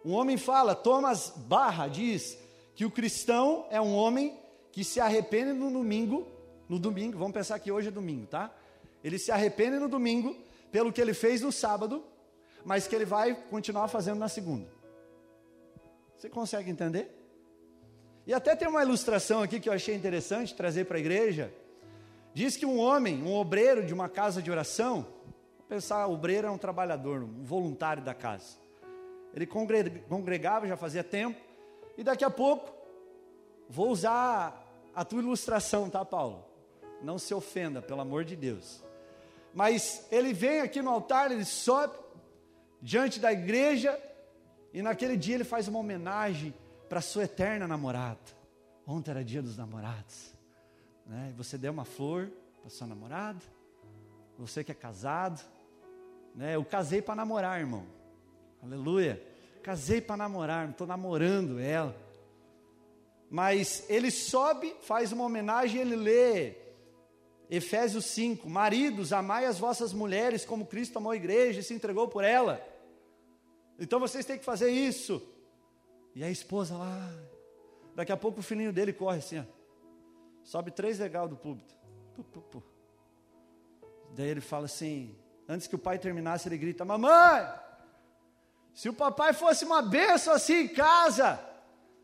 Um 0.04 0.12
homem 0.12 0.36
fala, 0.36 0.74
Thomas 0.74 1.32
Barra 1.36 1.88
diz 1.88 2.38
que 2.74 2.84
o 2.84 2.90
cristão 2.90 3.66
é 3.70 3.80
um 3.80 3.96
homem 3.96 4.36
que 4.70 4.84
se 4.84 5.00
arrepende 5.00 5.52
no 5.52 5.70
domingo, 5.70 6.26
no 6.68 6.78
domingo, 6.78 7.18
vamos 7.18 7.34
pensar 7.34 7.58
que 7.58 7.72
hoje 7.72 7.88
é 7.88 7.90
domingo, 7.90 8.26
tá? 8.26 8.54
Ele 9.02 9.18
se 9.18 9.30
arrepende 9.30 9.78
no 9.78 9.88
domingo 9.88 10.36
pelo 10.70 10.92
que 10.92 11.00
ele 11.00 11.14
fez 11.14 11.40
no 11.40 11.52
sábado, 11.52 12.04
mas 12.64 12.86
que 12.86 12.94
ele 12.94 13.04
vai 13.04 13.34
continuar 13.34 13.88
fazendo 13.88 14.18
na 14.18 14.28
segunda. 14.28 14.68
Você 16.16 16.28
consegue 16.28 16.70
entender? 16.70 17.12
E 18.26 18.34
até 18.34 18.56
tem 18.56 18.66
uma 18.66 18.82
ilustração 18.82 19.42
aqui 19.42 19.60
que 19.60 19.68
eu 19.68 19.72
achei 19.72 19.94
interessante 19.94 20.54
trazer 20.54 20.84
para 20.86 20.96
a 20.96 21.00
igreja. 21.00 21.52
Diz 22.34 22.56
que 22.56 22.66
um 22.66 22.78
homem, 22.78 23.22
um 23.22 23.34
obreiro 23.34 23.84
de 23.84 23.94
uma 23.94 24.08
casa 24.08 24.42
de 24.42 24.50
oração, 24.50 25.06
vou 25.56 25.66
pensar, 25.68 26.06
obreiro 26.06 26.48
é 26.48 26.50
um 26.50 26.58
trabalhador, 26.58 27.22
um 27.22 27.44
voluntário 27.44 28.02
da 28.02 28.12
casa. 28.12 28.56
Ele 29.32 29.46
congregava 29.46 30.66
já 30.66 30.76
fazia 30.76 31.04
tempo, 31.04 31.40
e 31.96 32.02
daqui 32.02 32.24
a 32.24 32.30
pouco, 32.30 32.74
vou 33.68 33.90
usar 33.90 34.66
a 34.94 35.04
tua 35.04 35.20
ilustração, 35.20 35.88
tá, 35.88 36.04
Paulo? 36.04 36.44
Não 37.02 37.18
se 37.18 37.32
ofenda, 37.32 37.80
pelo 37.80 38.00
amor 38.00 38.24
de 38.24 38.34
Deus. 38.34 38.82
Mas 39.56 40.06
ele 40.10 40.34
vem 40.34 40.60
aqui 40.60 40.82
no 40.82 40.90
altar, 40.90 41.32
ele 41.32 41.46
sobe 41.46 41.96
diante 42.82 43.18
da 43.18 43.32
igreja, 43.32 43.98
e 44.70 44.82
naquele 44.82 45.16
dia 45.16 45.34
ele 45.34 45.44
faz 45.44 45.66
uma 45.66 45.78
homenagem 45.78 46.52
para 46.90 47.00
sua 47.00 47.24
eterna 47.24 47.66
namorada. 47.66 48.20
Ontem 48.86 49.12
era 49.12 49.24
dia 49.24 49.40
dos 49.40 49.56
namorados. 49.56 50.30
Né? 51.06 51.32
Você 51.38 51.56
deu 51.56 51.72
uma 51.72 51.86
flor 51.86 52.30
para 52.60 52.68
sua 52.68 52.86
namorada. 52.86 53.40
Você 54.38 54.62
que 54.62 54.72
é 54.72 54.74
casado. 54.74 55.42
Né? 56.34 56.54
Eu 56.54 56.62
casei 56.62 57.00
para 57.00 57.14
namorar, 57.14 57.58
irmão. 57.58 57.86
Aleluia. 58.62 59.22
Casei 59.62 60.02
para 60.02 60.18
namorar, 60.18 60.68
estou 60.68 60.86
namorando 60.86 61.58
ela. 61.58 61.96
Mas 63.30 63.88
ele 63.88 64.10
sobe, 64.10 64.76
faz 64.82 65.12
uma 65.12 65.24
homenagem, 65.24 65.80
ele 65.80 65.96
lê 65.96 66.65
Efésios 67.48 68.04
5: 68.06 68.48
Maridos, 68.48 69.12
amai 69.12 69.44
as 69.44 69.58
vossas 69.58 69.92
mulheres 69.92 70.44
como 70.44 70.66
Cristo 70.66 70.98
amou 70.98 71.12
a 71.12 71.16
igreja 71.16 71.60
e 71.60 71.62
se 71.62 71.74
entregou 71.74 72.08
por 72.08 72.24
ela. 72.24 72.60
Então 73.78 74.00
vocês 74.00 74.24
têm 74.24 74.38
que 74.38 74.44
fazer 74.44 74.70
isso. 74.70 75.22
E 76.14 76.24
a 76.24 76.30
esposa 76.30 76.76
lá, 76.76 77.10
daqui 77.94 78.10
a 78.10 78.16
pouco 78.16 78.40
o 78.40 78.42
filhinho 78.42 78.72
dele 78.72 78.92
corre 78.92 79.18
assim, 79.18 79.38
ó, 79.38 79.44
sobe 80.42 80.70
três 80.70 80.98
legal 80.98 81.28
do 81.28 81.36
púlpito. 81.36 81.74
Pu, 82.14 82.24
pu, 82.24 82.40
pu. 82.40 82.62
Daí 84.14 84.28
ele 84.28 84.40
fala 84.40 84.64
assim, 84.64 85.14
antes 85.46 85.66
que 85.66 85.74
o 85.74 85.78
pai 85.78 85.98
terminasse, 85.98 86.48
ele 86.48 86.56
grita: 86.56 86.84
Mamãe, 86.84 87.46
se 88.72 88.88
o 88.88 88.94
papai 88.94 89.32
fosse 89.32 89.64
uma 89.64 89.82
benção 89.82 90.34
assim 90.34 90.62
em 90.62 90.68
casa, 90.68 91.38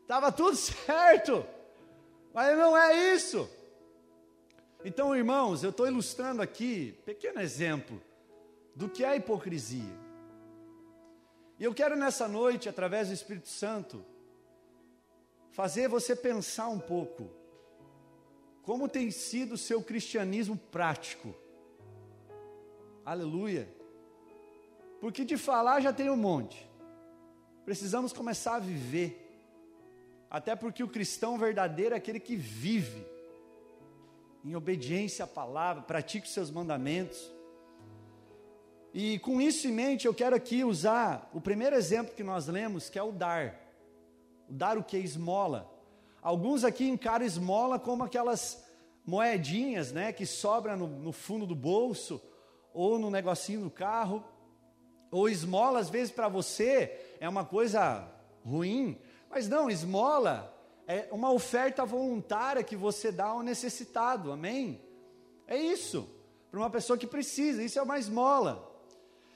estava 0.01 0.31
tudo 0.31 0.55
certo, 0.57 1.45
mas 2.33 2.57
não 2.57 2.77
é 2.77 3.13
isso. 3.13 3.49
Então, 4.85 5.15
irmãos, 5.15 5.63
eu 5.63 5.69
estou 5.69 5.87
ilustrando 5.87 6.41
aqui, 6.41 6.91
pequeno 7.05 7.39
exemplo, 7.39 8.01
do 8.75 8.89
que 8.89 9.03
é 9.03 9.09
a 9.09 9.15
hipocrisia. 9.15 9.97
E 11.57 11.63
eu 11.63 11.73
quero 11.73 11.95
nessa 11.95 12.27
noite, 12.27 12.67
através 12.67 13.07
do 13.07 13.13
Espírito 13.13 13.47
Santo, 13.47 14.03
fazer 15.51 15.87
você 15.87 16.15
pensar 16.15 16.67
um 16.67 16.79
pouco 16.79 17.29
como 18.61 18.89
tem 18.89 19.09
sido 19.09 19.53
o 19.53 19.57
seu 19.57 19.81
cristianismo 19.81 20.57
prático. 20.57 21.33
Aleluia. 23.05 23.73
Porque 24.99 25.23
de 25.23 25.37
falar 25.37 25.79
já 25.79 25.93
tem 25.93 26.09
um 26.09 26.17
monte. 26.17 26.69
Precisamos 27.63 28.11
começar 28.11 28.55
a 28.55 28.59
viver. 28.59 29.19
Até 30.29 30.55
porque 30.55 30.83
o 30.83 30.89
cristão 30.89 31.37
verdadeiro 31.37 31.93
é 31.93 31.97
aquele 31.97 32.19
que 32.19 32.35
vive 32.35 33.12
em 34.43 34.55
obediência 34.55 35.25
à 35.25 35.27
palavra, 35.27 35.83
pratica 35.83 36.25
os 36.25 36.33
seus 36.33 36.51
mandamentos. 36.51 37.31
E 38.93 39.17
com 39.19 39.41
isso 39.41 39.67
em 39.67 39.71
mente, 39.71 40.05
eu 40.05 40.13
quero 40.13 40.35
aqui 40.35 40.63
usar 40.63 41.29
o 41.33 41.41
primeiro 41.41 41.75
exemplo 41.75 42.13
que 42.13 42.23
nós 42.23 42.47
lemos, 42.47 42.89
que 42.89 42.99
é 42.99 43.03
o 43.03 43.11
dar. 43.11 43.59
O 44.49 44.53
dar 44.53 44.77
o 44.77 44.83
que? 44.83 44.97
Esmola. 44.97 45.71
Alguns 46.21 46.63
aqui 46.63 46.87
encaram 46.87 47.25
esmola 47.25 47.79
como 47.79 48.03
aquelas 48.03 48.63
moedinhas, 49.05 49.91
né, 49.91 50.13
que 50.13 50.25
sobra 50.25 50.75
no, 50.75 50.87
no 50.87 51.11
fundo 51.11 51.45
do 51.45 51.55
bolso, 51.55 52.21
ou 52.73 52.99
no 52.99 53.09
negocinho 53.09 53.61
do 53.61 53.69
carro. 53.69 54.23
Ou 55.11 55.29
esmola, 55.29 55.79
às 55.79 55.89
vezes, 55.89 56.11
para 56.11 56.27
você 56.27 57.15
é 57.19 57.27
uma 57.27 57.45
coisa 57.45 58.07
ruim, 58.45 58.97
mas 59.29 59.47
não, 59.47 59.69
esmola 59.69 60.53
é 60.87 61.07
uma 61.11 61.31
oferta 61.31 61.85
voluntária 61.85 62.63
que 62.63 62.75
você 62.75 63.11
dá 63.11 63.25
ao 63.25 63.43
necessitado, 63.43 64.31
amém? 64.31 64.81
É 65.47 65.57
isso, 65.57 66.09
para 66.51 66.59
uma 66.59 66.69
pessoa 66.69 66.97
que 66.97 67.07
precisa, 67.07 67.63
isso 67.63 67.79
é 67.79 67.81
uma 67.81 67.99
esmola. 67.99 68.71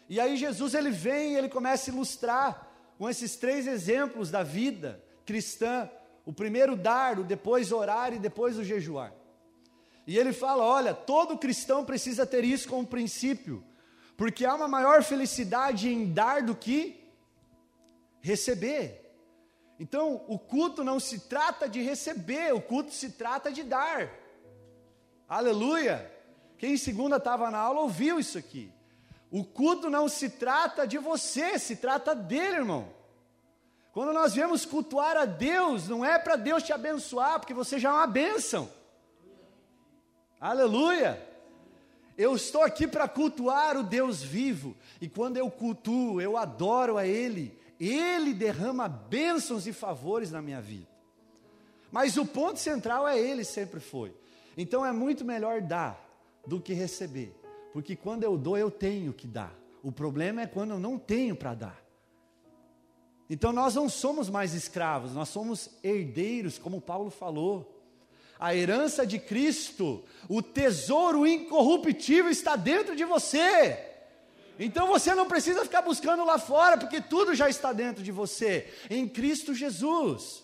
E 0.09 0.19
aí 0.19 0.37
Jesus 0.37 0.73
ele 0.73 0.89
vem 0.89 1.33
e 1.33 1.35
ele 1.37 1.49
começa 1.49 1.89
a 1.89 1.93
ilustrar 1.93 2.67
com 2.97 3.09
esses 3.09 3.35
três 3.35 3.67
exemplos 3.67 4.31
da 4.31 4.43
vida 4.43 5.03
cristã, 5.25 5.89
o 6.25 6.33
primeiro 6.33 6.75
dar, 6.75 7.19
o 7.19 7.23
depois 7.23 7.71
orar 7.71 8.13
e 8.13 8.19
depois 8.19 8.57
o 8.57 8.63
jejuar. 8.63 9.13
E 10.05 10.17
ele 10.17 10.31
fala: 10.31 10.63
olha, 10.63 10.93
todo 10.93 11.37
cristão 11.37 11.83
precisa 11.83 12.25
ter 12.25 12.43
isso 12.43 12.69
como 12.69 12.87
princípio, 12.87 13.63
porque 14.15 14.45
há 14.45 14.55
uma 14.55 14.67
maior 14.67 15.03
felicidade 15.03 15.89
em 15.89 16.11
dar 16.11 16.41
do 16.41 16.55
que 16.55 17.03
receber. 18.21 19.06
Então, 19.79 20.24
o 20.27 20.39
culto 20.39 20.84
não 20.84 21.00
se 21.00 21.19
trata 21.27 21.69
de 21.69 21.81
receber, 21.81 22.53
o 22.53 22.62
culto 22.62 22.91
se 22.91 23.12
trata 23.12 23.51
de 23.51 23.63
dar. 23.63 24.10
Aleluia! 25.29 26.12
Quem 26.57 26.74
em 26.74 26.77
segunda 26.77 27.17
estava 27.17 27.51
na 27.51 27.60
aula 27.60 27.81
ouviu 27.81 28.19
isso 28.19 28.38
aqui. 28.38 28.72
O 29.29 29.43
culto 29.43 29.89
não 29.89 30.07
se 30.07 30.29
trata 30.29 30.88
de 30.88 30.98
você, 30.98 31.60
se 31.60 31.75
trata 31.75 32.15
dele, 32.15 32.57
irmão. 32.57 32.89
Quando 33.91 34.13
nós 34.13 34.34
viemos 34.34 34.65
cultuar 34.65 35.17
a 35.17 35.25
Deus, 35.25 35.88
não 35.88 36.03
é 36.03 36.17
para 36.17 36.36
Deus 36.36 36.63
te 36.63 36.72
abençoar, 36.72 37.39
porque 37.39 37.53
você 37.53 37.77
já 37.79 37.89
é 37.89 37.93
uma 37.93 38.07
bênção. 38.07 38.72
Aleluia! 40.39 41.24
Eu 42.17 42.36
estou 42.36 42.63
aqui 42.63 42.88
para 42.88 43.07
cultuar 43.07 43.77
o 43.77 43.84
Deus 43.84 44.24
vivo, 44.24 44.75
e 45.00 45.07
quando 45.07 45.38
eu 45.38 45.51
cultuo, 45.51 46.19
eu 46.19 46.36
adoro 46.36 46.98
a 46.98 47.05
Ele, 47.05 47.56
Ele 47.79 48.34
derrama 48.34 48.88
bênçãos 48.88 49.67
e 49.67 49.74
favores 49.74 50.31
na 50.31 50.41
minha 50.41 50.62
vida. 50.62 50.88
Mas 51.91 52.17
o 52.17 52.25
ponto 52.25 52.60
central 52.60 53.07
é 53.07 53.19
Ele, 53.19 53.43
sempre 53.43 53.79
foi. 53.79 54.13
Então 54.57 54.86
é 54.86 54.91
muito 54.91 55.24
melhor 55.24 55.62
dar 55.62 56.03
do 56.46 56.60
que 56.60 56.74
receber. 56.74 57.36
Porque 57.72 57.96
quando 57.96 58.24
eu 58.24 58.38
dou, 58.38 58.57
eu 58.57 58.72
tenho 58.72 59.13
que 59.13 59.27
dar. 59.27 59.53
O 59.84 59.91
problema 59.91 60.41
é 60.41 60.48
quando 60.48 60.72
eu 60.72 60.79
não 60.79 60.98
tenho 60.98 61.36
para 61.36 61.53
dar. 61.53 61.88
Então 63.29 63.51
nós 63.51 63.75
não 63.75 63.89
somos 63.89 64.29
mais 64.29 64.53
escravos, 64.53 65.13
nós 65.13 65.29
somos 65.29 65.69
herdeiros, 65.84 66.57
como 66.57 66.81
Paulo 66.81 67.10
falou. 67.10 67.74
A 68.39 68.55
herança 68.55 69.05
de 69.05 69.19
Cristo, 69.19 70.03
o 70.29 70.41
tesouro 70.41 71.25
incorruptível 71.25 72.29
está 72.29 72.55
dentro 72.55 72.96
de 72.96 73.03
você. 73.03 73.87
Então 74.59 74.87
você 74.87 75.13
não 75.13 75.27
precisa 75.27 75.63
ficar 75.63 75.81
buscando 75.81 76.25
lá 76.25 76.37
fora, 76.39 76.77
porque 76.77 76.99
tudo 76.99 77.35
já 77.35 77.47
está 77.47 77.71
dentro 77.71 78.03
de 78.03 78.11
você, 78.11 78.67
em 78.89 79.07
Cristo 79.07 79.53
Jesus. 79.53 80.43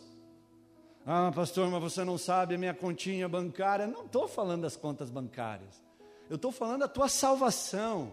Ah, 1.05 1.31
pastor, 1.35 1.69
mas 1.69 1.81
você 1.81 2.03
não 2.03 2.17
sabe 2.17 2.55
a 2.55 2.57
minha 2.57 2.73
continha 2.73 3.27
bancária. 3.27 3.87
Não 3.87 4.05
estou 4.05 4.27
falando 4.27 4.61
das 4.61 4.77
contas 4.77 5.09
bancárias. 5.09 5.83
Eu 6.29 6.37
estou 6.37 6.51
falando 6.51 6.81
da 6.81 6.87
tua 6.87 7.09
salvação, 7.09 8.11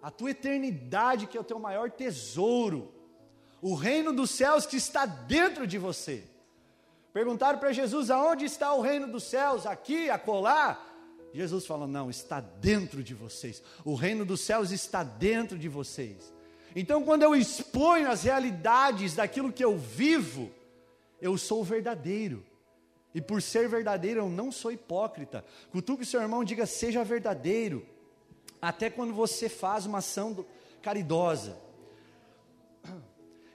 a 0.00 0.10
tua 0.10 0.30
eternidade, 0.30 1.26
que 1.26 1.36
é 1.36 1.40
o 1.40 1.44
teu 1.44 1.58
maior 1.58 1.90
tesouro, 1.90 2.92
o 3.60 3.74
reino 3.74 4.12
dos 4.12 4.30
céus 4.30 4.66
que 4.66 4.76
está 4.76 5.04
dentro 5.04 5.66
de 5.66 5.78
você. 5.78 6.24
Perguntaram 7.12 7.58
para 7.58 7.72
Jesus: 7.72 8.10
aonde 8.10 8.44
está 8.44 8.72
o 8.72 8.80
reino 8.80 9.08
dos 9.08 9.24
céus? 9.24 9.66
Aqui, 9.66 10.08
acolá? 10.08 10.80
Jesus 11.32 11.66
falou: 11.66 11.86
não, 11.86 12.10
está 12.10 12.40
dentro 12.40 13.02
de 13.02 13.14
vocês. 13.14 13.62
O 13.84 13.94
reino 13.94 14.24
dos 14.24 14.40
céus 14.40 14.70
está 14.70 15.02
dentro 15.02 15.58
de 15.58 15.68
vocês. 15.68 16.32
Então, 16.74 17.02
quando 17.02 17.22
eu 17.22 17.34
exponho 17.34 18.10
as 18.10 18.22
realidades 18.22 19.14
daquilo 19.14 19.52
que 19.52 19.64
eu 19.64 19.76
vivo, 19.76 20.50
eu 21.20 21.36
sou 21.36 21.62
verdadeiro. 21.64 22.44
E 23.14 23.20
por 23.20 23.42
ser 23.42 23.68
verdadeiro, 23.68 24.20
eu 24.20 24.28
não 24.28 24.50
sou 24.50 24.72
hipócrita. 24.72 25.44
Cutuque 25.70 26.04
seu 26.04 26.20
irmão, 26.20 26.44
diga: 26.44 26.66
seja 26.66 27.04
verdadeiro. 27.04 27.86
Até 28.60 28.88
quando 28.88 29.12
você 29.12 29.48
faz 29.48 29.86
uma 29.86 29.98
ação 29.98 30.44
caridosa. 30.80 31.58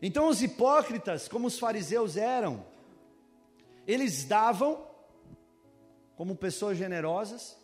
Então, 0.02 0.28
os 0.30 0.44
hipócritas, 0.44 1.28
como 1.28 1.48
os 1.48 1.58
fariseus 1.58 2.18
eram, 2.18 2.66
eles 3.88 4.26
davam 4.26 4.86
como 6.16 6.36
pessoas 6.36 6.78
generosas, 6.78 7.58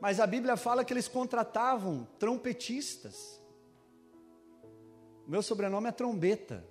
Mas 0.00 0.20
a 0.20 0.26
Bíblia 0.26 0.56
fala 0.56 0.84
que 0.84 0.92
eles 0.92 1.08
contratavam 1.08 2.06
trompetistas. 2.18 3.40
Meu 5.26 5.42
sobrenome 5.42 5.88
é 5.88 5.92
trombeta. 5.92 6.64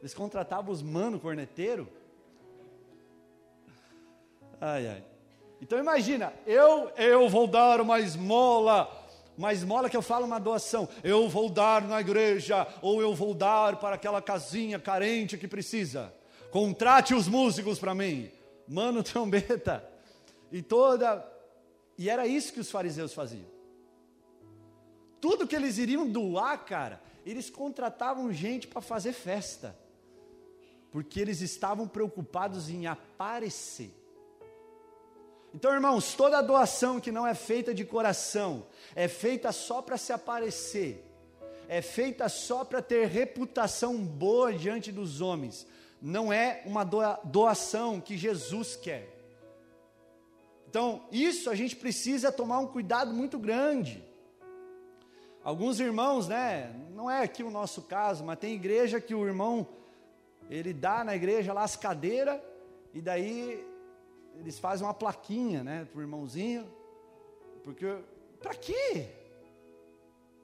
Eles 0.00 0.14
contratavam 0.14 0.72
os 0.72 0.82
mano 0.82 1.18
corneteiro. 1.18 1.88
Ai, 4.60 4.86
ai. 4.86 5.04
Então 5.60 5.78
imagina, 5.78 6.32
eu 6.46 6.90
eu 6.96 7.28
vou 7.28 7.46
dar 7.46 7.80
uma 7.80 7.98
esmola, 7.98 8.90
uma 9.36 9.52
esmola 9.52 9.90
que 9.90 9.96
eu 9.96 10.02
falo 10.02 10.26
uma 10.26 10.38
doação. 10.38 10.88
Eu 11.02 11.28
vou 11.28 11.48
dar 11.48 11.82
na 11.82 12.00
igreja 12.00 12.66
ou 12.80 13.00
eu 13.00 13.14
vou 13.14 13.34
dar 13.34 13.76
para 13.76 13.96
aquela 13.96 14.22
casinha 14.22 14.78
carente 14.78 15.36
que 15.36 15.48
precisa. 15.48 16.12
Contrate 16.50 17.14
os 17.14 17.26
músicos 17.26 17.78
para 17.78 17.94
mim. 17.94 18.30
Mano 18.68 19.02
trombeta. 19.02 19.84
E 20.52 20.62
toda 20.62 21.33
e 21.96 22.10
era 22.10 22.26
isso 22.26 22.52
que 22.52 22.60
os 22.60 22.70
fariseus 22.70 23.14
faziam. 23.14 23.46
Tudo 25.20 25.46
que 25.46 25.56
eles 25.56 25.78
iriam 25.78 26.08
doar, 26.08 26.64
cara, 26.64 27.02
eles 27.24 27.48
contratavam 27.48 28.32
gente 28.32 28.66
para 28.66 28.80
fazer 28.80 29.12
festa. 29.12 29.78
Porque 30.90 31.18
eles 31.18 31.40
estavam 31.40 31.88
preocupados 31.88 32.68
em 32.68 32.86
aparecer. 32.86 33.90
Então, 35.54 35.72
irmãos, 35.72 36.14
toda 36.14 36.42
doação 36.42 37.00
que 37.00 37.12
não 37.12 37.26
é 37.26 37.34
feita 37.34 37.72
de 37.72 37.84
coração, 37.84 38.66
é 38.94 39.06
feita 39.06 39.52
só 39.52 39.80
para 39.80 39.96
se 39.96 40.12
aparecer, 40.12 41.04
é 41.68 41.80
feita 41.80 42.28
só 42.28 42.64
para 42.64 42.82
ter 42.82 43.06
reputação 43.06 43.96
boa 44.04 44.52
diante 44.52 44.90
dos 44.90 45.20
homens, 45.20 45.64
não 46.02 46.32
é 46.32 46.60
uma 46.66 46.84
doação 46.84 48.00
que 48.00 48.18
Jesus 48.18 48.74
quer. 48.74 49.13
Então, 50.74 51.06
isso 51.12 51.50
a 51.50 51.54
gente 51.54 51.76
precisa 51.76 52.32
tomar 52.32 52.58
um 52.58 52.66
cuidado 52.66 53.14
muito 53.14 53.38
grande. 53.38 54.02
Alguns 55.44 55.78
irmãos, 55.78 56.26
né, 56.26 56.74
não 56.90 57.08
é 57.08 57.22
aqui 57.22 57.44
o 57.44 57.50
nosso 57.50 57.82
caso, 57.82 58.24
mas 58.24 58.40
tem 58.40 58.54
igreja 58.54 59.00
que 59.00 59.14
o 59.14 59.24
irmão 59.24 59.68
ele 60.50 60.72
dá 60.72 61.04
na 61.04 61.14
igreja 61.14 61.52
lá 61.52 61.62
as 61.62 61.76
cadeiras 61.76 62.40
e 62.92 63.00
daí 63.00 63.64
eles 64.40 64.58
fazem 64.58 64.84
uma 64.84 64.92
plaquinha, 64.92 65.62
né, 65.62 65.86
pro 65.92 66.00
irmãozinho. 66.00 66.68
Porque 67.62 67.96
para 68.42 68.56
quê? 68.56 69.06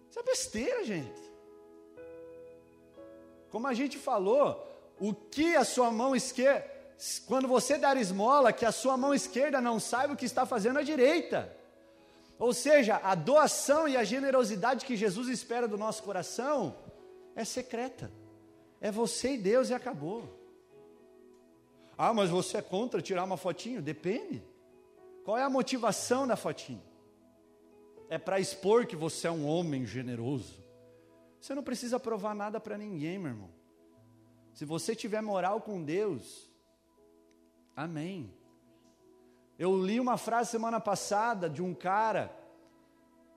Isso 0.09 0.21
é 0.21 0.23
besteira, 0.23 0.85
gente. 0.85 1.23
Como 3.51 3.67
a 3.67 3.75
gente 3.75 3.99
falou, 3.99 4.65
o 5.01 5.13
que 5.13 5.57
a 5.57 5.65
sua 5.65 5.91
mão 5.91 6.15
esquerda 6.15 6.80
quando 7.27 7.49
você 7.49 7.79
dar 7.79 7.97
esmola, 7.97 8.53
que 8.53 8.67
a 8.67 8.73
sua 8.73 8.97
mão 8.97 9.15
esquerda 9.15 9.61
não 9.61 9.81
saiba 9.81 10.13
o 10.13 10.17
que 10.17 10.27
está 10.27 10.45
fazendo 10.45 10.79
a 10.79 10.83
direita. 10.83 11.57
Ou 12.39 12.53
seja, 12.53 13.01
a 13.03 13.15
doação 13.15 13.89
e 13.89 13.97
a 13.97 14.05
generosidade 14.05 14.85
que 14.85 14.97
Jesus 14.97 15.29
espera 15.29 15.67
do 15.67 15.79
nosso 15.79 16.03
coração 16.03 16.77
é 17.35 17.45
secreta. 17.45 18.11
É 18.81 18.91
você 18.91 19.35
e 19.35 19.39
Deus 19.39 19.71
e 19.71 19.75
acabou. 19.75 20.39
Ah, 21.97 22.13
mas 22.15 22.31
você 22.31 22.59
é 22.59 22.63
contra 22.63 23.03
tirar 23.03 23.25
uma 23.25 23.37
fotinho? 23.37 23.83
Depende. 23.83 24.43
Qual 25.25 25.37
é 25.39 25.43
a 25.43 25.51
motivação 25.51 26.27
da 26.27 26.37
fotinho? 26.37 26.83
É 28.09 28.19
para 28.19 28.41
expor 28.41 28.87
que 28.87 28.97
você 28.97 29.27
é 29.27 29.31
um 29.31 29.47
homem 29.47 29.87
generoso. 29.87 30.63
Você 31.41 31.55
não 31.55 31.63
precisa 31.63 32.01
provar 32.01 32.35
nada 32.35 32.59
para 32.59 32.77
ninguém, 32.77 33.19
meu 33.19 33.31
irmão. 33.31 33.51
Se 34.53 34.65
você 34.65 34.97
tiver 34.97 35.23
moral 35.23 35.61
com 35.61 35.83
Deus, 35.83 36.50
Amém. 37.77 38.33
Eu 39.59 39.77
li 39.77 40.01
uma 40.01 40.17
frase 40.17 40.51
semana 40.51 40.81
passada 40.81 41.49
de 41.49 41.63
um 41.63 41.75
cara, 41.75 42.35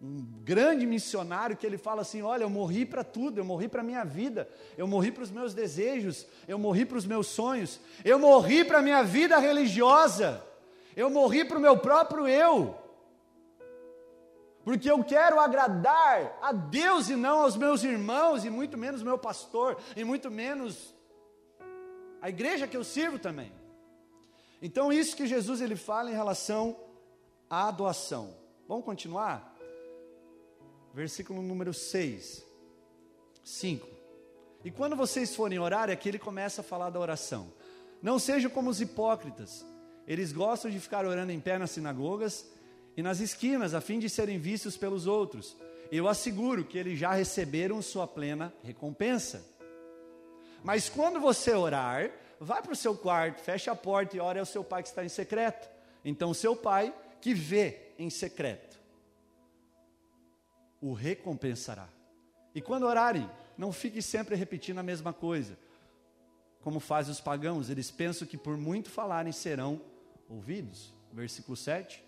um 0.01 0.25
grande 0.43 0.85
missionário, 0.85 1.57
que 1.57 1.65
ele 1.65 1.77
fala 1.77 2.01
assim: 2.01 2.21
Olha, 2.21 2.43
eu 2.43 2.49
morri 2.49 2.85
para 2.85 3.03
tudo, 3.03 3.39
eu 3.39 3.45
morri 3.45 3.67
para 3.67 3.81
a 3.81 3.83
minha 3.83 4.03
vida, 4.03 4.47
eu 4.77 4.87
morri 4.87 5.11
para 5.11 5.23
os 5.23 5.31
meus 5.31 5.53
desejos, 5.53 6.25
eu 6.47 6.57
morri 6.57 6.85
para 6.85 6.97
os 6.97 7.05
meus 7.05 7.27
sonhos, 7.27 7.79
eu 8.05 8.17
morri 8.17 8.63
para 8.63 8.79
a 8.79 8.81
minha 8.81 9.03
vida 9.03 9.37
religiosa, 9.37 10.41
eu 10.95 11.09
morri 11.09 11.43
para 11.43 11.57
o 11.57 11.61
meu 11.61 11.77
próprio 11.77 12.27
eu, 12.27 12.73
porque 14.63 14.89
eu 14.89 15.03
quero 15.03 15.39
agradar 15.41 16.37
a 16.41 16.53
Deus 16.53 17.09
e 17.09 17.17
não 17.17 17.39
aos 17.39 17.57
meus 17.57 17.83
irmãos, 17.83 18.45
e 18.45 18.49
muito 18.49 18.77
menos 18.77 19.03
meu 19.03 19.17
pastor, 19.17 19.77
e 19.95 20.05
muito 20.05 20.31
menos 20.31 20.95
a 22.21 22.29
igreja 22.29 22.65
que 22.65 22.77
eu 22.77 22.83
sirvo 22.85 23.19
também. 23.19 23.51
Então, 24.65 24.93
isso 24.93 25.17
que 25.17 25.27
Jesus 25.27 25.59
ele 25.59 25.75
fala 25.75 26.09
em 26.09 26.13
relação 26.13 26.77
à 27.49 27.69
doação. 27.69 28.33
Vamos 28.65 28.85
continuar? 28.85 29.57
Versículo 30.93 31.41
número 31.41 31.73
6. 31.73 32.45
5. 33.43 33.85
E 34.63 34.71
quando 34.71 34.95
vocês 34.95 35.35
forem 35.35 35.59
orar, 35.59 35.89
aqui 35.89 36.07
ele 36.07 36.17
começa 36.17 36.61
a 36.61 36.63
falar 36.63 36.89
da 36.89 36.97
oração. 36.97 37.51
Não 38.01 38.17
sejam 38.17 38.49
como 38.49 38.69
os 38.69 38.79
hipócritas. 38.79 39.65
Eles 40.07 40.31
gostam 40.31 40.71
de 40.71 40.79
ficar 40.79 41.05
orando 41.05 41.33
em 41.33 41.41
pé 41.41 41.57
nas 41.57 41.71
sinagogas 41.71 42.49
e 42.95 43.01
nas 43.01 43.19
esquinas, 43.19 43.73
a 43.73 43.81
fim 43.81 43.99
de 43.99 44.09
serem 44.09 44.39
vistos 44.39 44.77
pelos 44.77 45.07
outros. 45.07 45.57
Eu 45.91 46.07
asseguro 46.07 46.63
que 46.63 46.77
eles 46.77 46.97
já 46.97 47.11
receberam 47.11 47.81
sua 47.81 48.07
plena 48.07 48.53
recompensa. 48.63 49.45
Mas 50.63 50.87
quando 50.87 51.19
você 51.19 51.51
orar, 51.51 52.09
Vai 52.43 52.61
para 52.61 52.73
o 52.73 52.75
seu 52.75 52.95
quarto, 52.95 53.39
fecha 53.39 53.71
a 53.71 53.75
porta 53.75 54.17
e 54.17 54.19
ore 54.19 54.37
ao 54.37 54.45
seu 54.45 54.65
pai 54.65 54.83
que 54.83 54.89
está 54.89 55.03
em 55.03 55.09
secreto. 55.09 55.69
Então, 56.03 56.29
o 56.29 56.35
seu 56.35 56.57
pai 56.57 56.93
que 57.21 57.33
vê 57.33 57.93
em 57.97 58.09
secreto 58.09 58.77
o 60.81 60.91
recompensará. 60.91 61.87
E 62.53 62.61
quando 62.61 62.83
orarem, 62.83 63.29
não 63.57 63.71
fique 63.71 64.01
sempre 64.01 64.35
repetindo 64.35 64.79
a 64.79 64.83
mesma 64.83 65.13
coisa. 65.13 65.57
Como 66.61 66.81
fazem 66.81 67.13
os 67.13 67.21
pagãos, 67.21 67.69
eles 67.69 67.89
pensam 67.89 68.27
que 68.27 68.37
por 68.37 68.57
muito 68.57 68.89
falarem 68.89 69.31
serão 69.31 69.79
ouvidos. 70.27 70.93
Versículo 71.13 71.55
7. 71.55 72.03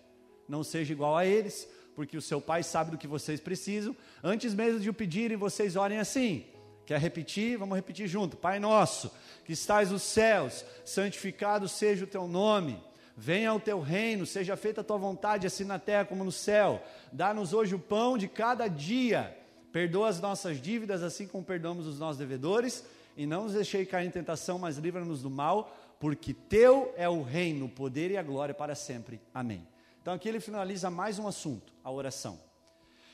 Não 0.46 0.62
seja 0.62 0.92
igual 0.92 1.16
a 1.16 1.24
eles, 1.24 1.66
porque 1.94 2.18
o 2.18 2.22
seu 2.22 2.38
pai 2.38 2.62
sabe 2.62 2.90
do 2.90 2.98
que 2.98 3.06
vocês 3.06 3.40
precisam. 3.40 3.96
Antes 4.22 4.52
mesmo 4.52 4.80
de 4.80 4.90
o 4.90 4.94
pedirem, 4.94 5.38
vocês 5.38 5.76
orem 5.76 5.98
assim: 5.98 6.44
Quer 6.86 7.00
repetir? 7.00 7.58
Vamos 7.58 7.74
repetir 7.74 8.06
junto. 8.06 8.36
Pai 8.36 8.60
nosso, 8.60 9.10
que 9.44 9.52
estás 9.52 9.90
nos 9.90 10.02
céus, 10.02 10.64
santificado 10.84 11.68
seja 11.68 12.04
o 12.04 12.08
teu 12.08 12.28
nome. 12.28 12.80
Venha 13.16 13.52
o 13.52 13.58
teu 13.58 13.80
reino, 13.80 14.24
seja 14.24 14.56
feita 14.56 14.82
a 14.82 14.84
tua 14.84 14.96
vontade, 14.96 15.46
assim 15.46 15.64
na 15.64 15.78
terra 15.78 16.04
como 16.04 16.22
no 16.22 16.30
céu. 16.30 16.82
Dá-nos 17.10 17.52
hoje 17.52 17.74
o 17.74 17.78
pão 17.78 18.16
de 18.16 18.28
cada 18.28 18.68
dia. 18.68 19.36
Perdoa 19.72 20.08
as 20.08 20.20
nossas 20.20 20.60
dívidas, 20.60 21.02
assim 21.02 21.26
como 21.26 21.42
perdoamos 21.42 21.86
os 21.86 21.98
nossos 21.98 22.18
devedores. 22.18 22.84
E 23.16 23.26
não 23.26 23.44
nos 23.44 23.54
deixei 23.54 23.84
cair 23.84 24.06
em 24.06 24.10
tentação, 24.10 24.58
mas 24.58 24.76
livra-nos 24.76 25.22
do 25.22 25.30
mal, 25.30 25.74
porque 25.98 26.34
teu 26.34 26.92
é 26.96 27.08
o 27.08 27.22
reino, 27.22 27.66
o 27.66 27.70
poder 27.70 28.10
e 28.10 28.16
a 28.16 28.22
glória 28.22 28.54
para 28.54 28.74
sempre. 28.74 29.20
Amém. 29.34 29.66
Então 30.00 30.14
aqui 30.14 30.28
ele 30.28 30.38
finaliza 30.38 30.88
mais 30.88 31.18
um 31.18 31.26
assunto, 31.26 31.72
a 31.82 31.90
oração. 31.90 32.38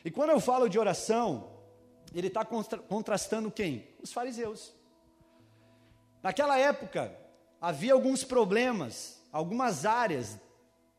E 0.04 0.10
quando 0.10 0.30
eu 0.30 0.40
falo 0.40 0.68
de 0.68 0.78
oração, 0.78 1.61
ele 2.18 2.28
está 2.28 2.44
contrastando 2.44 3.50
quem? 3.50 3.88
Os 4.02 4.12
fariseus. 4.12 4.72
Naquela 6.22 6.58
época, 6.58 7.16
havia 7.60 7.92
alguns 7.92 8.22
problemas, 8.22 9.20
algumas 9.32 9.84
áreas 9.84 10.38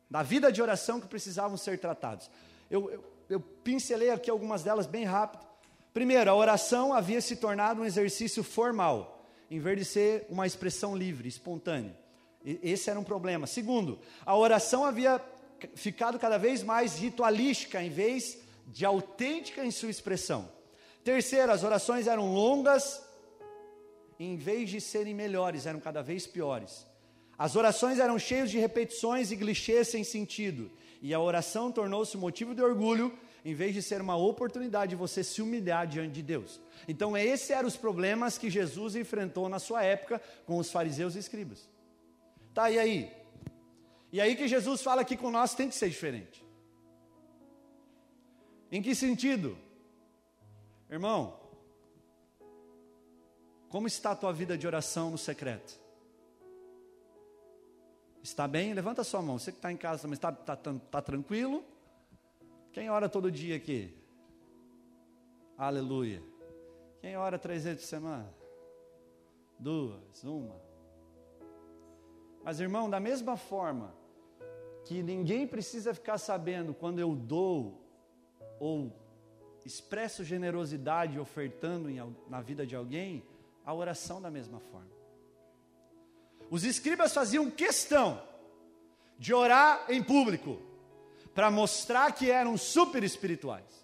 da 0.09 0.21
vida 0.21 0.51
de 0.51 0.61
oração 0.61 0.99
que 0.99 1.07
precisavam 1.07 1.57
ser 1.57 1.79
tratados. 1.79 2.29
Eu, 2.69 2.89
eu, 2.91 3.03
eu 3.29 3.39
pincelei 3.39 4.09
aqui 4.09 4.29
algumas 4.29 4.63
delas 4.63 4.85
bem 4.85 5.05
rápido. 5.05 5.45
Primeiro, 5.93 6.29
a 6.29 6.35
oração 6.35 6.93
havia 6.93 7.21
se 7.21 7.35
tornado 7.35 7.81
um 7.81 7.85
exercício 7.85 8.43
formal, 8.43 9.25
em 9.49 9.59
vez 9.59 9.77
de 9.77 9.85
ser 9.85 10.25
uma 10.29 10.47
expressão 10.47 10.95
livre, 10.95 11.27
espontânea. 11.27 11.95
Esse 12.43 12.89
era 12.89 12.99
um 12.99 13.03
problema. 13.03 13.47
Segundo, 13.47 13.99
a 14.25 14.35
oração 14.35 14.83
havia 14.83 15.21
ficado 15.75 16.19
cada 16.19 16.37
vez 16.37 16.61
mais 16.61 16.97
ritualística, 16.97 17.81
em 17.81 17.89
vez 17.89 18.39
de 18.67 18.85
autêntica 18.85 19.63
em 19.63 19.71
sua 19.71 19.89
expressão. 19.89 20.49
Terceiro, 21.03 21.51
as 21.51 21.63
orações 21.63 22.07
eram 22.07 22.33
longas, 22.33 23.03
em 24.19 24.37
vez 24.37 24.69
de 24.69 24.79
serem 24.79 25.13
melhores, 25.13 25.65
eram 25.65 25.79
cada 25.79 26.01
vez 26.01 26.25
piores. 26.25 26.85
As 27.37 27.55
orações 27.55 27.99
eram 27.99 28.17
cheias 28.17 28.49
de 28.49 28.57
repetições 28.57 29.31
e 29.31 29.37
clichês 29.37 29.89
sem 29.89 30.03
sentido, 30.03 30.71
e 31.01 31.13
a 31.13 31.19
oração 31.19 31.71
tornou-se 31.71 32.15
motivo 32.15 32.55
de 32.55 32.61
orgulho, 32.61 33.17
em 33.43 33.53
vez 33.53 33.73
de 33.73 33.81
ser 33.81 33.99
uma 33.99 34.15
oportunidade 34.15 34.91
de 34.91 34.95
você 34.95 35.21
se 35.21 35.41
humilhar 35.41 35.85
diante 35.85 36.13
de 36.13 36.21
Deus. 36.21 36.61
Então, 36.87 37.17
esses 37.17 37.49
eram 37.49 37.67
os 37.67 37.75
problemas 37.75 38.37
que 38.37 38.49
Jesus 38.49 38.95
enfrentou 38.95 39.49
na 39.49 39.59
sua 39.59 39.83
época 39.83 40.21
com 40.45 40.57
os 40.57 40.71
fariseus 40.71 41.15
e 41.15 41.19
escribas. 41.19 41.67
Tá, 42.53 42.71
e 42.71 42.79
aí? 42.79 43.11
E 44.13 44.21
aí 44.21 44.35
que 44.35 44.47
Jesus 44.47 44.81
fala 44.81 45.03
que 45.03 45.17
com 45.17 45.29
nós 45.29 45.55
tem 45.55 45.67
que 45.67 45.75
ser 45.75 45.89
diferente. 45.89 46.45
Em 48.71 48.81
que 48.81 48.95
sentido? 48.95 49.57
Irmão, 50.93 51.39
como 53.67 53.87
está 53.87 54.11
a 54.11 54.15
tua 54.15 54.31
vida 54.31 54.55
de 54.55 54.67
oração 54.67 55.09
no 55.09 55.17
secreto? 55.17 55.81
Está 58.21 58.47
bem? 58.47 58.75
Levanta 58.75 59.01
a 59.01 59.03
sua 59.03 59.19
mão. 59.19 59.39
Você 59.39 59.51
que 59.51 59.57
está 59.57 59.71
em 59.71 59.75
casa 59.75 60.03
também 60.03 60.13
está, 60.13 60.29
está, 60.29 60.53
está 60.53 61.01
tranquilo? 61.01 61.65
Quem 62.71 62.91
ora 62.91 63.09
todo 63.09 63.31
dia 63.31 63.55
aqui? 63.55 63.97
Aleluia. 65.57 66.21
Quem 67.01 67.17
ora 67.17 67.39
três 67.39 67.63
vezes 67.63 67.81
por 67.81 67.87
semana? 67.87 68.31
Duas, 69.57 70.23
uma. 70.23 70.61
Mas 72.43 72.59
irmão, 72.59 72.87
da 72.87 72.99
mesma 72.99 73.35
forma 73.35 73.95
que 74.85 75.01
ninguém 75.01 75.47
precisa 75.47 75.91
ficar 75.91 76.19
sabendo 76.19 76.71
quando 76.71 76.99
eu 76.99 77.15
dou 77.15 77.81
ou 78.59 79.01
expresso 79.65 80.23
generosidade 80.23 81.19
ofertando 81.19 81.89
em, 81.89 81.97
na 82.29 82.41
vida 82.41 82.65
de 82.65 82.75
alguém, 82.75 83.23
a 83.65 83.73
oração 83.73 84.21
da 84.21 84.29
mesma 84.29 84.59
forma. 84.59 84.91
Os 86.49 86.63
escribas 86.63 87.13
faziam 87.13 87.49
questão 87.49 88.21
de 89.17 89.33
orar 89.33 89.85
em 89.89 90.03
público 90.03 90.59
para 91.33 91.49
mostrar 91.49 92.11
que 92.11 92.29
eram 92.29 92.57
super 92.57 93.03
espirituais. 93.03 93.83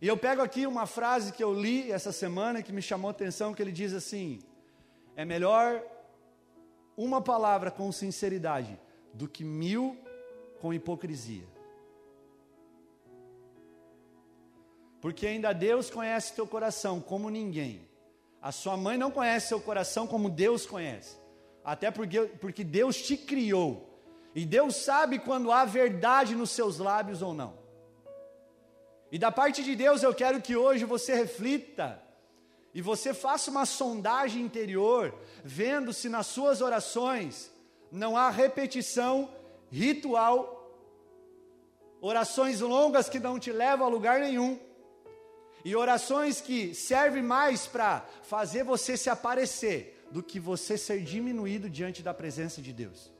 E 0.00 0.06
eu 0.06 0.16
pego 0.16 0.42
aqui 0.42 0.66
uma 0.66 0.86
frase 0.86 1.32
que 1.32 1.42
eu 1.42 1.52
li 1.52 1.90
essa 1.90 2.12
semana 2.12 2.62
que 2.62 2.72
me 2.72 2.80
chamou 2.80 3.08
a 3.08 3.10
atenção, 3.10 3.52
que 3.52 3.60
ele 3.60 3.72
diz 3.72 3.92
assim: 3.92 4.38
é 5.16 5.24
melhor 5.24 5.82
uma 6.96 7.20
palavra 7.20 7.70
com 7.70 7.90
sinceridade 7.90 8.78
do 9.12 9.26
que 9.26 9.42
mil 9.42 9.96
com 10.60 10.72
hipocrisia. 10.72 11.44
Porque 15.00 15.26
ainda 15.26 15.52
Deus 15.52 15.90
conhece 15.90 16.34
teu 16.34 16.46
coração 16.46 17.00
como 17.00 17.30
ninguém. 17.30 17.88
A 18.40 18.52
sua 18.52 18.76
mãe 18.76 18.96
não 18.96 19.10
conhece 19.10 19.48
seu 19.48 19.60
coração 19.60 20.06
como 20.06 20.28
Deus 20.28 20.66
conhece. 20.66 21.16
Até 21.64 21.90
porque, 21.90 22.20
porque 22.40 22.64
Deus 22.64 22.96
te 22.96 23.16
criou. 23.16 23.88
E 24.34 24.44
Deus 24.44 24.76
sabe 24.76 25.18
quando 25.18 25.52
há 25.52 25.64
verdade 25.64 26.34
nos 26.34 26.50
seus 26.50 26.78
lábios 26.78 27.22
ou 27.22 27.34
não. 27.34 27.58
E 29.10 29.18
da 29.18 29.32
parte 29.32 29.62
de 29.62 29.74
Deus 29.74 30.02
eu 30.02 30.14
quero 30.14 30.40
que 30.40 30.54
hoje 30.54 30.84
você 30.84 31.14
reflita 31.14 32.00
e 32.74 32.82
você 32.82 33.14
faça 33.14 33.50
uma 33.50 33.64
sondagem 33.64 34.42
interior, 34.42 35.14
vendo 35.42 35.92
se 35.92 36.08
nas 36.08 36.26
suas 36.26 36.60
orações 36.60 37.50
não 37.90 38.16
há 38.16 38.28
repetição 38.28 39.30
ritual, 39.70 40.70
orações 42.00 42.60
longas 42.60 43.08
que 43.08 43.18
não 43.18 43.38
te 43.38 43.50
levam 43.50 43.86
a 43.86 43.90
lugar 43.90 44.20
nenhum, 44.20 44.58
e 45.64 45.74
orações 45.74 46.40
que 46.40 46.74
servem 46.74 47.22
mais 47.22 47.66
para 47.66 48.06
fazer 48.22 48.64
você 48.64 48.96
se 48.96 49.10
aparecer 49.10 50.06
do 50.10 50.22
que 50.22 50.40
você 50.40 50.78
ser 50.78 51.02
diminuído 51.02 51.68
diante 51.68 52.02
da 52.02 52.14
presença 52.14 52.62
de 52.62 52.72
Deus. 52.72 53.10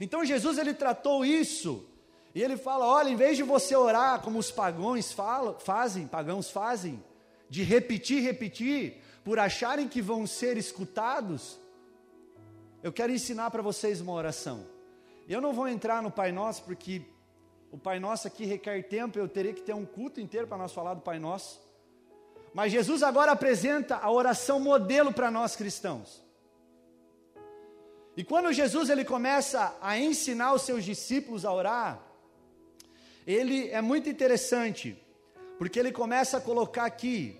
Então 0.00 0.24
Jesus 0.24 0.58
ele 0.58 0.74
tratou 0.74 1.24
isso 1.24 1.86
e 2.34 2.42
ele 2.42 2.56
fala: 2.56 2.86
olha, 2.86 3.10
em 3.10 3.16
vez 3.16 3.36
de 3.36 3.42
você 3.42 3.74
orar 3.74 4.20
como 4.22 4.38
os 4.38 4.50
pagãos 4.50 5.12
falam, 5.12 5.58
fazem, 5.58 6.06
pagãos 6.06 6.50
fazem, 6.50 7.02
de 7.48 7.62
repetir, 7.62 8.22
repetir, 8.22 9.02
por 9.24 9.38
acharem 9.38 9.88
que 9.88 10.00
vão 10.00 10.26
ser 10.26 10.56
escutados, 10.56 11.58
eu 12.82 12.92
quero 12.92 13.12
ensinar 13.12 13.50
para 13.50 13.62
vocês 13.62 14.00
uma 14.00 14.12
oração. 14.12 14.66
Eu 15.28 15.40
não 15.40 15.52
vou 15.52 15.68
entrar 15.68 16.02
no 16.02 16.10
Pai 16.10 16.32
Nosso, 16.32 16.62
porque 16.62 17.02
o 17.70 17.76
Pai 17.78 18.00
Nosso 18.00 18.26
aqui 18.26 18.44
requer 18.44 18.82
tempo, 18.84 19.18
eu 19.18 19.28
teria 19.28 19.52
que 19.52 19.62
ter 19.62 19.74
um 19.74 19.84
culto 19.84 20.20
inteiro 20.20 20.46
para 20.46 20.56
nós 20.56 20.72
falar 20.72 20.94
do 20.94 21.02
Pai 21.02 21.18
Nosso. 21.18 21.60
Mas 22.54 22.72
Jesus 22.72 23.02
agora 23.02 23.32
apresenta 23.32 23.96
a 23.96 24.10
oração 24.10 24.58
modelo 24.58 25.12
para 25.12 25.30
nós 25.30 25.54
cristãos. 25.54 26.22
E 28.16 28.24
quando 28.24 28.52
Jesus 28.52 28.90
ele 28.90 29.04
começa 29.04 29.76
a 29.80 29.98
ensinar 29.98 30.52
os 30.52 30.62
seus 30.62 30.84
discípulos 30.84 31.44
a 31.44 31.52
orar, 31.52 32.02
ele 33.26 33.68
é 33.68 33.80
muito 33.82 34.08
interessante, 34.08 35.00
porque 35.58 35.78
ele 35.78 35.92
começa 35.92 36.38
a 36.38 36.40
colocar 36.40 36.86
aqui 36.86 37.38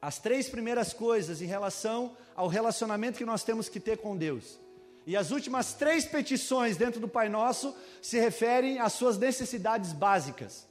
as 0.00 0.18
três 0.18 0.48
primeiras 0.48 0.92
coisas 0.92 1.42
em 1.42 1.46
relação 1.46 2.16
ao 2.34 2.46
relacionamento 2.46 3.18
que 3.18 3.24
nós 3.24 3.42
temos 3.42 3.68
que 3.68 3.80
ter 3.80 3.98
com 3.98 4.16
Deus. 4.16 4.58
E 5.06 5.16
as 5.16 5.30
últimas 5.30 5.72
três 5.72 6.04
petições 6.04 6.76
dentro 6.76 7.00
do 7.00 7.06
Pai 7.06 7.28
Nosso 7.28 7.72
se 8.02 8.18
referem 8.18 8.80
às 8.80 8.92
suas 8.92 9.16
necessidades 9.16 9.92
básicas. 9.92 10.66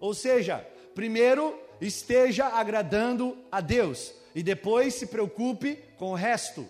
Ou 0.00 0.12
seja, 0.12 0.66
primeiro 0.92 1.56
esteja 1.80 2.46
agradando 2.48 3.38
a 3.50 3.60
Deus 3.60 4.12
e 4.34 4.42
depois 4.42 4.94
se 4.94 5.06
preocupe 5.06 5.76
com 5.96 6.10
o 6.10 6.16
resto. 6.16 6.68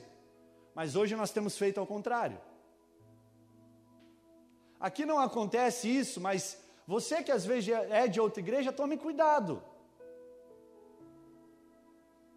Mas 0.74 0.94
hoje 0.94 1.16
nós 1.16 1.30
temos 1.30 1.56
feito 1.56 1.80
ao 1.80 1.86
contrário. 1.86 2.38
Aqui 4.78 5.06
não 5.06 5.18
acontece 5.18 5.88
isso, 5.88 6.20
mas 6.20 6.58
você 6.86 7.22
que 7.22 7.32
às 7.32 7.46
vezes 7.46 7.70
é 7.70 8.06
de 8.06 8.20
outra 8.20 8.40
igreja, 8.40 8.72
tome 8.72 8.98
cuidado. 8.98 9.62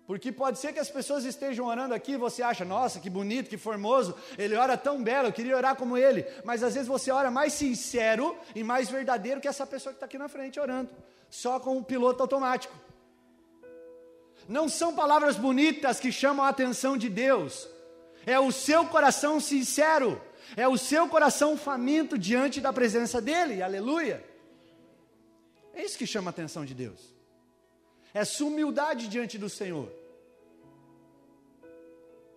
Porque 0.07 0.31
pode 0.31 0.59
ser 0.59 0.71
que 0.71 0.79
as 0.79 0.89
pessoas 0.89 1.25
estejam 1.25 1.65
orando 1.65 1.93
aqui 1.93 2.11
e 2.11 2.17
você 2.17 2.43
acha, 2.43 2.63
nossa, 2.63 2.99
que 2.99 3.09
bonito, 3.09 3.49
que 3.49 3.57
formoso, 3.57 4.15
ele 4.37 4.55
ora 4.55 4.77
tão 4.77 5.03
belo, 5.03 5.29
eu 5.29 5.33
queria 5.33 5.57
orar 5.57 5.75
como 5.75 5.97
ele. 5.97 6.25
Mas 6.43 6.61
às 6.61 6.75
vezes 6.75 6.87
você 6.87 7.09
ora 7.09 7.31
mais 7.31 7.53
sincero 7.53 8.37
e 8.53 8.63
mais 8.63 8.89
verdadeiro 8.89 9.41
que 9.41 9.47
essa 9.47 9.65
pessoa 9.65 9.93
que 9.93 9.97
está 9.97 10.05
aqui 10.05 10.17
na 10.17 10.29
frente 10.29 10.59
orando, 10.59 10.91
só 11.27 11.59
com 11.59 11.77
o 11.77 11.83
piloto 11.83 12.21
automático. 12.21 12.75
Não 14.47 14.69
são 14.69 14.93
palavras 14.93 15.37
bonitas 15.37 15.99
que 15.99 16.11
chamam 16.11 16.45
a 16.45 16.49
atenção 16.49 16.95
de 16.95 17.09
Deus, 17.09 17.67
é 18.27 18.39
o 18.39 18.51
seu 18.51 18.85
coração 18.85 19.39
sincero, 19.39 20.21
é 20.55 20.67
o 20.67 20.77
seu 20.77 21.09
coração 21.09 21.57
faminto 21.57 22.15
diante 22.15 22.61
da 22.61 22.71
presença 22.71 23.19
dEle, 23.19 23.63
aleluia. 23.63 24.23
É 25.73 25.83
isso 25.83 25.97
que 25.97 26.05
chama 26.05 26.29
a 26.29 26.31
atenção 26.31 26.63
de 26.63 26.75
Deus 26.75 27.14
sua 28.23 28.47
humildade 28.47 29.09
diante 29.09 29.37
do 29.37 29.49
Senhor. 29.49 29.91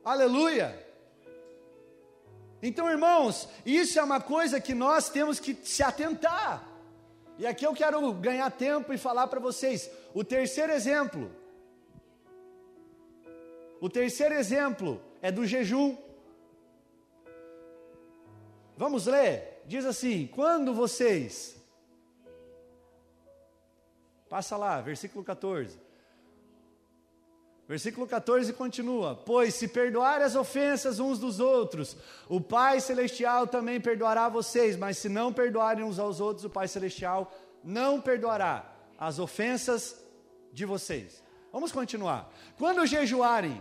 Aleluia! 0.04 0.88
Então, 2.60 2.90
irmãos, 2.90 3.48
isso 3.64 3.98
é 3.98 4.02
uma 4.02 4.20
coisa 4.20 4.60
que 4.60 4.74
nós 4.74 5.08
temos 5.08 5.38
que 5.38 5.54
se 5.62 5.82
atentar. 5.82 6.66
E 7.38 7.46
aqui 7.46 7.64
eu 7.64 7.72
quero 7.72 8.12
ganhar 8.14 8.50
tempo 8.50 8.92
e 8.92 8.98
falar 8.98 9.28
para 9.28 9.38
vocês 9.38 9.88
o 10.12 10.24
terceiro 10.24 10.72
exemplo. 10.72 11.30
O 13.80 13.88
terceiro 13.88 14.34
exemplo 14.34 15.00
é 15.22 15.30
do 15.30 15.46
jejum. 15.46 15.96
Vamos 18.76 19.06
ler? 19.06 19.62
Diz 19.66 19.84
assim: 19.84 20.26
quando 20.26 20.74
vocês 20.74 21.57
Passa 24.28 24.56
lá, 24.56 24.80
versículo 24.80 25.24
14. 25.24 25.78
Versículo 27.68 28.06
14 28.06 28.52
continua: 28.54 29.14
Pois 29.14 29.54
se 29.54 29.68
perdoarem 29.68 30.24
as 30.24 30.34
ofensas 30.34 30.98
uns 30.98 31.18
dos 31.18 31.38
outros, 31.38 31.96
o 32.28 32.40
Pai 32.40 32.80
Celestial 32.80 33.46
também 33.46 33.78
perdoará 33.78 34.28
vocês, 34.28 34.76
mas 34.76 34.96
se 34.96 35.08
não 35.08 35.32
perdoarem 35.32 35.84
uns 35.84 35.98
aos 35.98 36.18
outros, 36.18 36.46
o 36.46 36.50
Pai 36.50 36.66
Celestial 36.66 37.30
não 37.62 38.00
perdoará 38.00 38.74
as 38.98 39.18
ofensas 39.18 40.02
de 40.52 40.64
vocês. 40.64 41.22
Vamos 41.52 41.70
continuar. 41.70 42.32
Quando 42.56 42.86
jejuarem, 42.86 43.60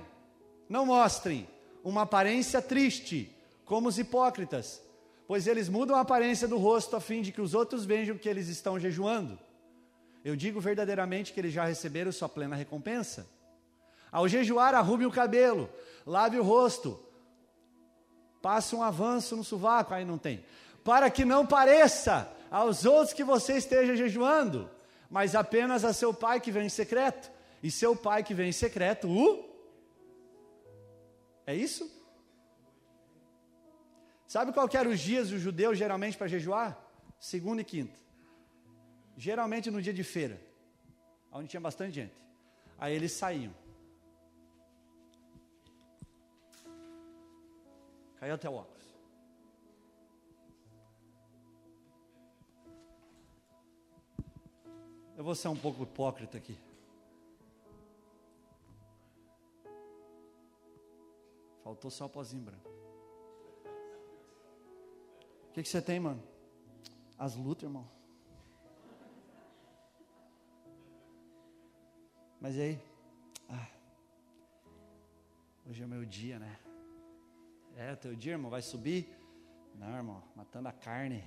não 0.69 0.85
mostrem 0.85 1.47
uma 1.83 2.03
aparência 2.03 2.61
triste, 2.61 3.35
como 3.65 3.89
os 3.89 3.99
hipócritas, 3.99 4.81
pois 5.27 5.47
eles 5.47 5.67
mudam 5.67 5.95
a 5.95 6.01
aparência 6.01 6.47
do 6.47 6.57
rosto 6.57 6.95
a 6.95 7.01
fim 7.01 7.21
de 7.21 7.33
que 7.33 7.41
os 7.41 7.53
outros 7.53 7.83
vejam 7.83 8.17
que 8.17 8.29
eles 8.29 8.47
estão 8.47 8.79
jejuando. 8.79 9.37
Eu 10.27 10.35
digo 10.35 10.59
verdadeiramente 10.59 11.31
que 11.31 11.39
eles 11.39 11.53
já 11.53 11.63
receberam 11.63 12.11
sua 12.11 12.27
plena 12.27 12.53
recompensa. 12.53 13.25
Ao 14.11 14.27
jejuar, 14.27 14.75
arrume 14.75 15.05
o 15.05 15.11
cabelo, 15.11 15.69
lave 16.05 16.37
o 16.37 16.43
rosto, 16.43 17.01
passe 18.41 18.75
um 18.75 18.83
avanço 18.83 19.37
no 19.37 19.43
sovaco, 19.45 19.93
aí 19.93 20.03
não 20.03 20.17
tem, 20.17 20.43
para 20.83 21.09
que 21.09 21.23
não 21.23 21.47
pareça 21.47 22.29
aos 22.51 22.83
outros 22.83 23.13
que 23.13 23.23
você 23.23 23.53
esteja 23.55 23.95
jejuando, 23.95 24.69
mas 25.09 25.33
apenas 25.33 25.85
a 25.85 25.93
seu 25.93 26.13
pai 26.13 26.41
que 26.41 26.51
vem 26.51 26.65
em 26.65 26.69
secreto. 26.69 27.31
E 27.63 27.71
seu 27.71 27.95
pai 27.95 28.21
que 28.21 28.33
vem 28.33 28.49
em 28.49 28.51
secreto, 28.51 29.07
o. 29.09 29.47
É 31.45 31.55
isso? 31.55 31.89
Sabe 34.27 34.51
qual 34.51 34.69
eram 34.73 34.91
os 34.91 34.99
dias 34.99 35.29
dos 35.29 35.39
judeus 35.39 35.77
geralmente 35.77 36.17
para 36.17 36.27
jejuar? 36.27 36.77
Segunda 37.17 37.61
e 37.61 37.65
quinta 37.65 38.06
geralmente 39.17 39.71
no 39.71 39.81
dia 39.81 39.93
de 39.93 40.03
feira, 40.03 40.39
onde 41.31 41.49
tinha 41.49 41.59
bastante 41.59 41.95
gente. 41.95 42.15
Aí 42.77 42.93
eles 42.95 43.11
saíam. 43.11 43.53
Caiu 48.17 48.35
até 48.35 48.47
o 48.47 48.53
óculos. 48.53 48.77
Eu 55.17 55.23
vou 55.23 55.33
ser 55.33 55.47
um 55.47 55.57
pouco 55.57 55.81
hipócrita 55.81 56.37
aqui. 56.37 56.55
Faltou 61.63 61.89
só 61.89 62.05
o 62.05 62.09
pozinho 62.09 62.43
branco. 62.43 62.69
O 65.49 65.53
que, 65.53 65.63
que 65.63 65.69
você 65.69 65.81
tem, 65.81 65.99
mano? 65.99 66.23
As 67.17 67.35
lutas, 67.35 67.63
irmão. 67.63 67.96
Mas 72.39 72.57
aí? 72.59 72.79
Ah, 73.49 73.67
hoje 75.67 75.81
é 75.81 75.85
o 75.85 75.89
meu 75.89 76.05
dia, 76.05 76.37
né? 76.37 76.57
É 77.75 77.93
o 77.93 77.97
teu 77.97 78.15
dia, 78.15 78.33
irmão? 78.33 78.51
Vai 78.51 78.61
subir? 78.61 79.09
Não, 79.75 79.95
irmão, 79.95 80.23
matando 80.35 80.67
a 80.67 80.71
carne. 80.71 81.23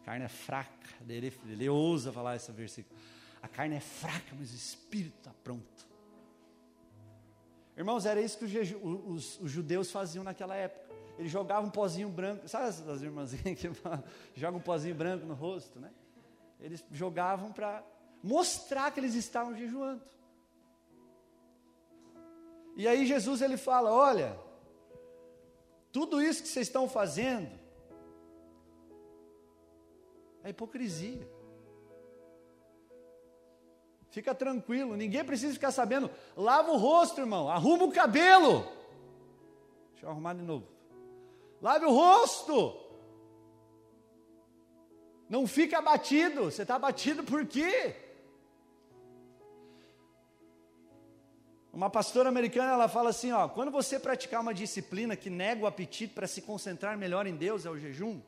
A 0.00 0.04
carne 0.04 0.24
é 0.24 0.28
fraca. 0.28 0.88
Ele, 1.08 1.32
ele 1.48 1.68
ousa 1.68 2.12
falar 2.12 2.36
esse 2.36 2.50
versículo. 2.52 2.96
A 3.40 3.48
carne 3.48 3.76
é 3.76 3.80
fraca, 3.80 4.34
mas 4.38 4.52
o 4.52 4.56
espírito 4.56 5.18
está 5.18 5.32
pronto. 5.42 5.88
Irmãos, 7.76 8.06
era 8.06 8.20
isso 8.20 8.38
que 8.38 8.44
os, 8.44 8.52
os, 8.82 9.40
os, 9.40 9.50
judeus 9.50 9.90
faziam 9.90 10.22
naquela 10.22 10.54
época. 10.54 10.94
Eles 11.18 11.32
jogavam 11.32 11.68
um 11.68 11.72
pozinho 11.72 12.08
branco. 12.08 12.46
Sabe 12.48 12.66
as 12.66 13.02
irmãzinhas 13.02 13.58
que 13.58 13.70
jogam 14.34 14.60
um 14.60 14.62
pozinho 14.62 14.94
branco 14.94 15.26
no 15.26 15.34
rosto, 15.34 15.80
né? 15.80 15.90
Eles 16.60 16.84
jogavam 16.92 17.52
para 17.52 17.82
mostrar 18.22 18.90
que 18.90 19.00
eles 19.00 19.14
estavam 19.14 19.54
jejuando. 19.56 20.02
E 22.76 22.86
aí 22.86 23.04
Jesus 23.06 23.42
ele 23.42 23.56
fala: 23.56 23.92
"Olha, 23.92 24.38
tudo 25.90 26.22
isso 26.22 26.42
que 26.42 26.48
vocês 26.48 26.68
estão 26.68 26.88
fazendo 26.88 27.50
é 30.42 30.50
hipocrisia. 30.50 31.28
Fica 34.10 34.34
tranquilo, 34.34 34.96
ninguém 34.96 35.24
precisa 35.24 35.54
ficar 35.54 35.70
sabendo. 35.70 36.10
Lava 36.36 36.70
o 36.70 36.76
rosto, 36.76 37.20
irmão, 37.20 37.48
arruma 37.48 37.84
o 37.84 37.92
cabelo. 37.92 38.62
Deixa 39.92 40.04
eu 40.04 40.10
arrumar 40.10 40.34
de 40.34 40.42
novo. 40.42 40.66
Lave 41.62 41.86
o 41.86 41.90
rosto. 41.90 42.76
Não 45.28 45.46
fica 45.46 45.78
abatido. 45.78 46.44
Você 46.44 46.62
está 46.62 46.74
abatido 46.74 47.24
por 47.24 47.46
quê? 47.46 47.96
Uma 51.72 51.88
pastora 51.88 52.28
americana, 52.28 52.72
ela 52.72 52.86
fala 52.86 53.10
assim, 53.10 53.32
ó, 53.32 53.48
quando 53.48 53.70
você 53.70 53.98
praticar 53.98 54.42
uma 54.42 54.52
disciplina 54.52 55.16
que 55.16 55.30
nega 55.30 55.62
o 55.62 55.66
apetite 55.66 56.12
para 56.12 56.26
se 56.26 56.42
concentrar 56.42 56.98
melhor 56.98 57.26
em 57.26 57.34
Deus, 57.34 57.64
é 57.64 57.70
o 57.70 57.78
jejum, 57.78 58.20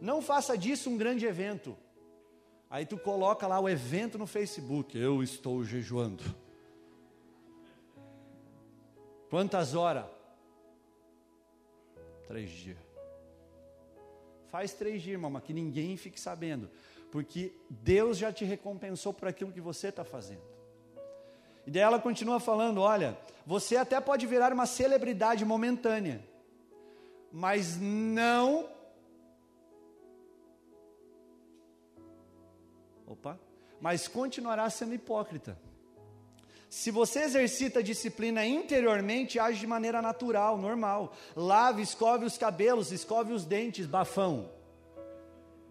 não 0.00 0.22
faça 0.22 0.56
disso 0.56 0.88
um 0.88 0.96
grande 0.96 1.26
evento. 1.26 1.76
Aí 2.70 2.86
tu 2.86 2.96
coloca 2.96 3.48
lá 3.48 3.58
o 3.58 3.68
evento 3.68 4.16
no 4.16 4.26
Facebook, 4.26 4.96
eu 4.96 5.22
estou 5.24 5.64
jejuando. 5.64 6.22
Quantas 9.28 9.74
horas? 9.74 10.06
Três 12.28 12.50
dias. 12.50 12.78
Faz 14.50 14.72
três 14.72 15.02
dias, 15.02 15.14
irmão, 15.14 15.30
mas 15.30 15.42
que 15.42 15.52
ninguém 15.52 15.96
fique 15.96 16.20
sabendo. 16.20 16.70
Porque 17.10 17.52
Deus 17.68 18.18
já 18.18 18.32
te 18.32 18.44
recompensou 18.44 19.12
por 19.12 19.26
aquilo 19.28 19.52
que 19.52 19.60
você 19.60 19.88
está 19.88 20.04
fazendo. 20.04 20.57
E 21.68 21.70
daí 21.70 21.82
ela 21.82 22.00
continua 22.00 22.40
falando: 22.40 22.80
olha, 22.80 23.18
você 23.44 23.76
até 23.76 24.00
pode 24.00 24.26
virar 24.26 24.54
uma 24.54 24.64
celebridade 24.64 25.44
momentânea, 25.44 26.26
mas 27.30 27.78
não. 27.78 28.66
Opa! 33.06 33.38
Mas 33.82 34.08
continuará 34.08 34.70
sendo 34.70 34.94
hipócrita. 34.94 35.58
Se 36.70 36.90
você 36.90 37.24
exercita 37.24 37.80
a 37.80 37.82
disciplina 37.82 38.46
interiormente, 38.46 39.38
age 39.38 39.60
de 39.60 39.66
maneira 39.66 40.00
natural, 40.00 40.56
normal. 40.56 41.12
Lave, 41.36 41.82
escove 41.82 42.24
os 42.24 42.38
cabelos, 42.38 42.92
escove 42.92 43.34
os 43.34 43.44
dentes, 43.44 43.84
bafão. 43.84 44.50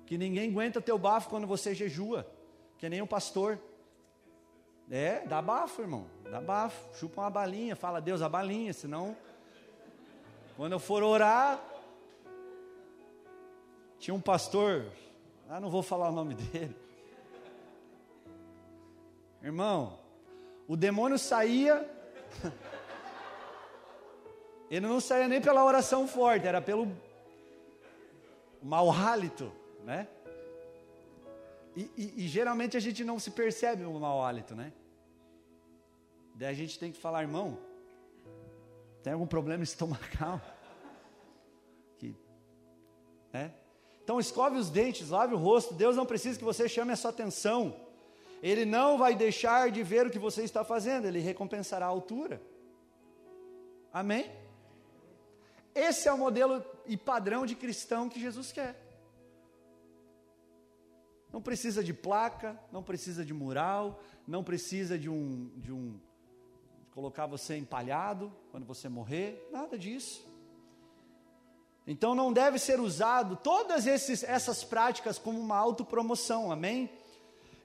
Que 0.06 0.16
ninguém 0.16 0.52
aguenta 0.52 0.80
teu 0.80 1.00
bafo 1.00 1.28
quando 1.28 1.48
você 1.48 1.74
jejua, 1.74 2.32
que 2.78 2.88
nem 2.88 3.02
um 3.02 3.08
pastor. 3.08 3.60
É, 4.90 5.26
dá 5.28 5.42
bafo, 5.42 5.82
irmão. 5.82 6.06
Dá 6.24 6.40
bafo. 6.40 6.98
Chupa 6.98 7.22
uma 7.22 7.30
balinha, 7.30 7.76
fala, 7.76 8.00
Deus, 8.00 8.22
a 8.22 8.30
balinha, 8.30 8.74
senão. 8.74 9.16
Quando 10.56 10.74
eu 10.74 10.80
for 10.80 11.04
orar. 11.04 11.62
Tinha 14.00 14.14
um 14.14 14.22
pastor, 14.22 14.86
ah, 15.50 15.60
não 15.60 15.70
vou 15.70 15.82
falar 15.82 16.10
o 16.10 16.12
nome 16.12 16.36
dele. 16.36 16.76
Irmão, 19.42 19.98
o 20.68 20.78
demônio 20.78 21.18
saía. 21.18 21.90
Ele 24.70 24.86
não 24.86 25.00
saía 25.00 25.28
nem 25.28 25.42
pela 25.42 25.64
oração 25.64 26.08
forte, 26.08 26.46
era 26.46 26.62
pelo 26.62 26.92
mau 28.62 28.92
hálito, 28.92 29.52
né? 29.84 30.08
E, 31.78 31.92
e, 31.96 32.26
e, 32.26 32.28
geralmente 32.28 32.76
a 32.76 32.80
gente 32.80 33.04
não 33.04 33.20
se 33.20 33.30
percebe 33.30 33.86
o 33.86 34.00
mau 34.00 34.26
hálito, 34.26 34.56
né? 34.56 34.74
Daí 36.34 36.50
a 36.50 36.54
gente 36.56 36.80
tem 36.80 36.92
que 36.92 36.98
falar, 37.00 37.22
irmão, 37.22 37.60
tem 39.04 39.14
algum 39.14 39.28
problema 39.28 39.64
estomacal? 39.64 40.42
Que, 42.00 42.16
né? 43.32 43.54
Então 44.04 44.20
escove 44.20 44.58
os 44.58 44.72
dentes, 44.72 45.10
lave 45.10 45.36
o 45.36 45.38
rosto. 45.38 45.76
Deus 45.76 45.96
não 45.96 46.06
precisa 46.06 46.38
que 46.40 46.44
você 46.44 46.68
chame 46.68 46.94
a 46.94 46.96
sua 46.96 47.12
atenção. 47.12 47.76
Ele 48.42 48.66
não 48.66 48.98
vai 48.98 49.14
deixar 49.16 49.70
de 49.70 49.84
ver 49.84 50.08
o 50.08 50.10
que 50.10 50.18
você 50.18 50.44
está 50.44 50.64
fazendo, 50.64 51.06
ele 51.06 51.20
recompensará 51.20 51.86
a 51.86 51.90
altura. 51.90 52.42
Amém? 53.94 54.32
Esse 55.76 56.08
é 56.08 56.14
o 56.14 56.18
modelo 56.18 56.66
e 56.88 56.98
padrão 56.98 57.46
de 57.46 57.56
cristão 57.56 58.10
que 58.10 58.20
Jesus 58.20 58.52
quer. 58.52 58.87
Não 61.32 61.42
precisa 61.42 61.84
de 61.84 61.94
placa, 61.94 62.60
não 62.72 62.82
precisa 62.82 63.26
de 63.26 63.34
mural, 63.34 64.02
não 64.28 64.44
precisa 64.44 64.98
de 64.98 65.10
um, 65.10 65.52
de 65.58 65.72
um 65.72 66.00
de 66.80 66.86
colocar 66.92 67.26
você 67.26 67.58
empalhado 67.58 68.32
quando 68.52 68.66
você 68.66 68.88
morrer, 68.88 69.48
nada 69.52 69.78
disso. 69.78 70.26
Então 71.86 72.14
não 72.14 72.34
deve 72.34 72.60
ser 72.60 72.80
usado 72.80 73.36
todas 73.36 73.86
esses, 73.88 74.24
essas 74.24 74.64
práticas 74.64 75.18
como 75.18 75.40
uma 75.40 75.58
autopromoção, 75.58 76.52
amém? 76.52 76.90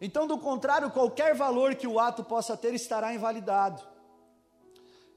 Então, 0.05 0.27
do 0.27 0.37
contrário, 0.37 0.91
qualquer 0.91 1.33
valor 1.33 1.77
que 1.77 1.87
o 1.87 2.01
ato 2.01 2.25
possa 2.25 2.57
ter 2.57 2.75
estará 2.75 3.15
invalidado. 3.15 3.87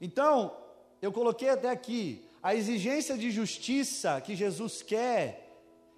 Então, 0.00 0.56
eu 1.02 1.10
coloquei 1.10 1.48
até 1.48 1.68
aqui, 1.68 2.24
a 2.40 2.54
exigência 2.54 3.18
de 3.18 3.32
justiça 3.32 4.20
que 4.20 4.36
Jesus 4.36 4.82
quer 4.84 5.45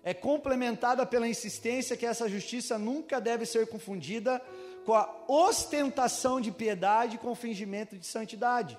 é 0.09 0.15
complementada 0.15 1.05
pela 1.05 1.29
insistência 1.29 1.95
que 1.95 2.07
essa 2.07 2.27
justiça 2.31 2.79
nunca 2.79 3.21
deve 3.21 3.45
ser 3.45 3.67
confundida 3.67 4.41
com 4.87 4.95
a 4.95 5.07
ostentação 5.29 6.41
de 6.41 6.51
piedade 6.51 7.19
com 7.19 7.31
o 7.31 7.35
fingimento 7.35 7.95
de 7.95 8.07
santidade. 8.07 8.79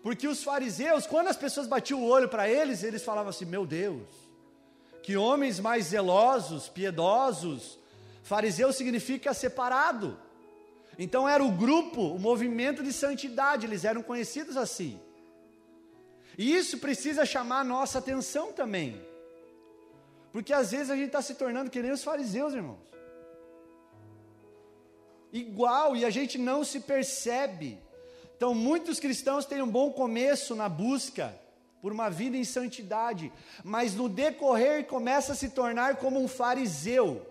Porque 0.00 0.28
os 0.28 0.44
fariseus, 0.44 1.08
quando 1.08 1.26
as 1.26 1.36
pessoas 1.36 1.66
batiam 1.66 2.04
o 2.04 2.06
olho 2.06 2.28
para 2.28 2.48
eles, 2.48 2.84
eles 2.84 3.02
falavam 3.02 3.30
assim: 3.30 3.44
Meu 3.44 3.66
Deus, 3.66 4.06
que 5.02 5.16
homens 5.16 5.58
mais 5.58 5.86
zelosos, 5.86 6.68
piedosos. 6.68 7.76
Fariseu 8.22 8.72
significa 8.72 9.34
separado. 9.34 10.16
Então 10.96 11.28
era 11.28 11.42
o 11.42 11.50
grupo, 11.50 12.00
o 12.00 12.18
movimento 12.20 12.80
de 12.80 12.92
santidade, 12.92 13.66
eles 13.66 13.84
eram 13.84 14.04
conhecidos 14.04 14.56
assim. 14.56 15.00
E 16.38 16.54
isso 16.54 16.78
precisa 16.78 17.26
chamar 17.26 17.62
a 17.62 17.64
nossa 17.64 17.98
atenção 17.98 18.52
também. 18.52 19.13
Porque 20.34 20.52
às 20.52 20.72
vezes 20.72 20.90
a 20.90 20.96
gente 20.96 21.06
está 21.06 21.22
se 21.22 21.36
tornando 21.36 21.70
que 21.70 21.80
nem 21.80 21.92
os 21.92 22.02
fariseus, 22.02 22.54
irmãos. 22.54 22.80
Igual, 25.32 25.94
e 25.94 26.04
a 26.04 26.10
gente 26.10 26.36
não 26.38 26.64
se 26.64 26.80
percebe. 26.80 27.78
Então, 28.36 28.52
muitos 28.52 28.98
cristãos 28.98 29.46
têm 29.46 29.62
um 29.62 29.70
bom 29.70 29.92
começo 29.92 30.56
na 30.56 30.68
busca 30.68 31.32
por 31.80 31.92
uma 31.92 32.10
vida 32.10 32.36
em 32.36 32.42
santidade, 32.42 33.32
mas 33.62 33.94
no 33.94 34.08
decorrer 34.08 34.86
começa 34.86 35.34
a 35.34 35.36
se 35.36 35.50
tornar 35.50 35.98
como 35.98 36.20
um 36.20 36.26
fariseu. 36.26 37.24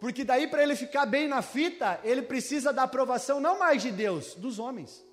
Porque 0.00 0.24
daí 0.24 0.46
para 0.46 0.62
ele 0.62 0.76
ficar 0.76 1.04
bem 1.04 1.28
na 1.28 1.42
fita, 1.42 2.00
ele 2.02 2.22
precisa 2.22 2.72
da 2.72 2.84
aprovação 2.84 3.38
não 3.38 3.58
mais 3.58 3.82
de 3.82 3.92
Deus, 3.92 4.34
dos 4.34 4.58
homens. 4.58 5.04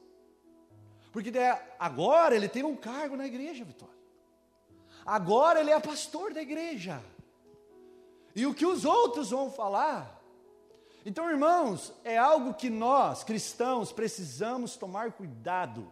Porque 1.11 1.29
agora 1.77 2.37
ele 2.37 2.47
tem 2.47 2.63
um 2.63 2.77
cargo 2.77 3.17
na 3.17 3.27
igreja, 3.27 3.65
Vitória. 3.65 4.00
Agora 5.05 5.59
ele 5.59 5.71
é 5.71 5.79
pastor 5.79 6.33
da 6.33 6.41
igreja. 6.41 7.01
E 8.35 8.45
o 8.45 8.53
que 8.53 8.65
os 8.65 8.85
outros 8.85 9.31
vão 9.31 9.51
falar? 9.51 10.21
Então, 11.05 11.29
irmãos, 11.29 11.91
é 12.03 12.17
algo 12.17 12.53
que 12.53 12.69
nós, 12.69 13.23
cristãos, 13.23 13.91
precisamos 13.91 14.77
tomar 14.77 15.11
cuidado. 15.13 15.91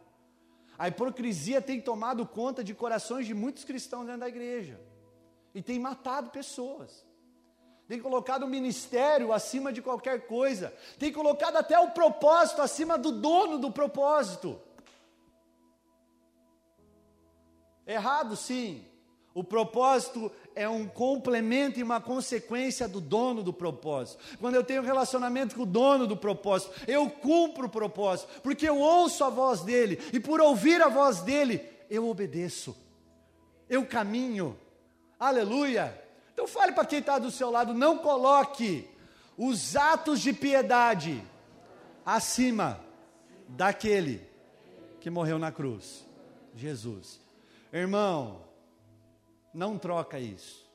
A 0.77 0.87
hipocrisia 0.87 1.61
tem 1.61 1.81
tomado 1.81 2.25
conta 2.25 2.63
de 2.63 2.73
corações 2.73 3.25
de 3.25 3.33
muitos 3.33 3.63
cristãos 3.63 4.05
dentro 4.05 4.21
da 4.21 4.29
igreja. 4.29 4.79
E 5.53 5.61
tem 5.61 5.79
matado 5.79 6.29
pessoas. 6.29 7.05
Tem 7.87 7.99
colocado 7.99 8.43
o 8.43 8.47
ministério 8.47 9.33
acima 9.33 9.73
de 9.73 9.81
qualquer 9.81 10.27
coisa. 10.27 10.71
Tem 10.99 11.11
colocado 11.11 11.57
até 11.57 11.77
o 11.79 11.89
propósito 11.89 12.61
acima 12.61 12.97
do 12.99 13.11
dono 13.11 13.57
do 13.57 13.71
propósito. 13.71 14.61
Errado, 17.87 18.35
sim. 18.35 18.85
O 19.39 19.43
propósito 19.43 20.29
é 20.53 20.67
um 20.67 20.85
complemento 20.85 21.79
e 21.79 21.83
uma 21.83 22.01
consequência 22.01 22.89
do 22.89 22.99
dono 22.99 23.41
do 23.41 23.53
propósito. 23.53 24.21
Quando 24.37 24.55
eu 24.55 24.65
tenho 24.65 24.81
relacionamento 24.81 25.55
com 25.55 25.61
o 25.61 25.65
dono 25.65 26.05
do 26.05 26.17
propósito, 26.17 26.73
eu 26.85 27.09
cumpro 27.09 27.67
o 27.67 27.69
propósito, 27.69 28.41
porque 28.41 28.67
eu 28.67 28.77
ouço 28.77 29.23
a 29.23 29.29
voz 29.29 29.61
dele, 29.61 29.97
e 30.11 30.19
por 30.19 30.41
ouvir 30.41 30.81
a 30.81 30.89
voz 30.89 31.21
dele, 31.21 31.63
eu 31.89 32.09
obedeço, 32.09 32.75
eu 33.69 33.85
caminho. 33.85 34.59
Aleluia! 35.17 35.97
Então 36.33 36.45
fale 36.45 36.73
para 36.73 36.83
quem 36.83 36.99
está 36.99 37.17
do 37.17 37.31
seu 37.31 37.49
lado, 37.49 37.73
não 37.73 37.99
coloque 37.99 38.89
os 39.37 39.77
atos 39.77 40.19
de 40.19 40.33
piedade 40.33 41.23
acima 42.05 42.77
daquele 43.47 44.21
que 44.99 45.09
morreu 45.09 45.39
na 45.39 45.49
cruz, 45.49 46.05
Jesus. 46.53 47.21
Irmão, 47.71 48.48
não 49.53 49.77
troca 49.77 50.19
isso. 50.19 50.69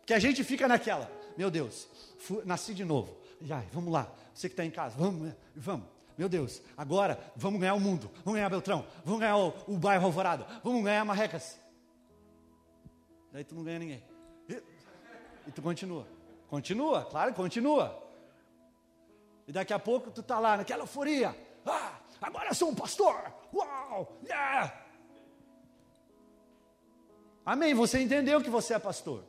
Porque 0.00 0.14
a 0.14 0.18
gente 0.18 0.42
fica 0.42 0.66
naquela, 0.66 1.10
meu 1.36 1.50
Deus, 1.50 1.88
nasci 2.44 2.74
de 2.74 2.84
novo. 2.84 3.16
Já, 3.40 3.60
vamos 3.72 3.92
lá, 3.92 4.10
você 4.34 4.48
que 4.48 4.52
está 4.52 4.64
em 4.64 4.70
casa, 4.70 4.96
vamos, 4.98 5.22
né? 5.22 5.36
vamos. 5.54 5.86
Meu 6.18 6.28
Deus, 6.28 6.60
agora 6.76 7.18
vamos 7.34 7.60
ganhar 7.60 7.74
o 7.74 7.80
mundo, 7.80 8.10
vamos 8.24 8.34
ganhar 8.34 8.50
Beltrão, 8.50 8.86
vamos 9.04 9.20
ganhar 9.20 9.38
o, 9.38 9.54
o 9.66 9.78
bairro 9.78 10.04
Alvorada, 10.04 10.46
vamos 10.62 10.84
ganhar 10.84 11.04
Marrecas. 11.04 11.58
Daí 13.32 13.44
tu 13.44 13.54
não 13.54 13.64
ganha 13.64 13.78
ninguém. 13.78 14.04
E, 14.48 14.62
e 15.46 15.52
tu 15.52 15.62
continua. 15.62 16.06
Continua, 16.48 17.04
claro, 17.04 17.32
continua. 17.32 18.10
E 19.46 19.52
daqui 19.52 19.72
a 19.72 19.78
pouco 19.78 20.10
tu 20.10 20.20
está 20.20 20.38
lá 20.38 20.56
naquela 20.56 20.82
euforia. 20.82 21.34
Ah, 21.64 22.00
agora 22.20 22.48
eu 22.48 22.54
sou 22.54 22.70
um 22.70 22.74
pastor. 22.74 23.32
Uau, 23.54 24.18
yeah. 24.24 24.89
Amém. 27.44 27.74
Você 27.74 28.00
entendeu 28.00 28.40
que 28.40 28.50
você 28.50 28.74
é 28.74 28.78
pastor. 28.78 29.24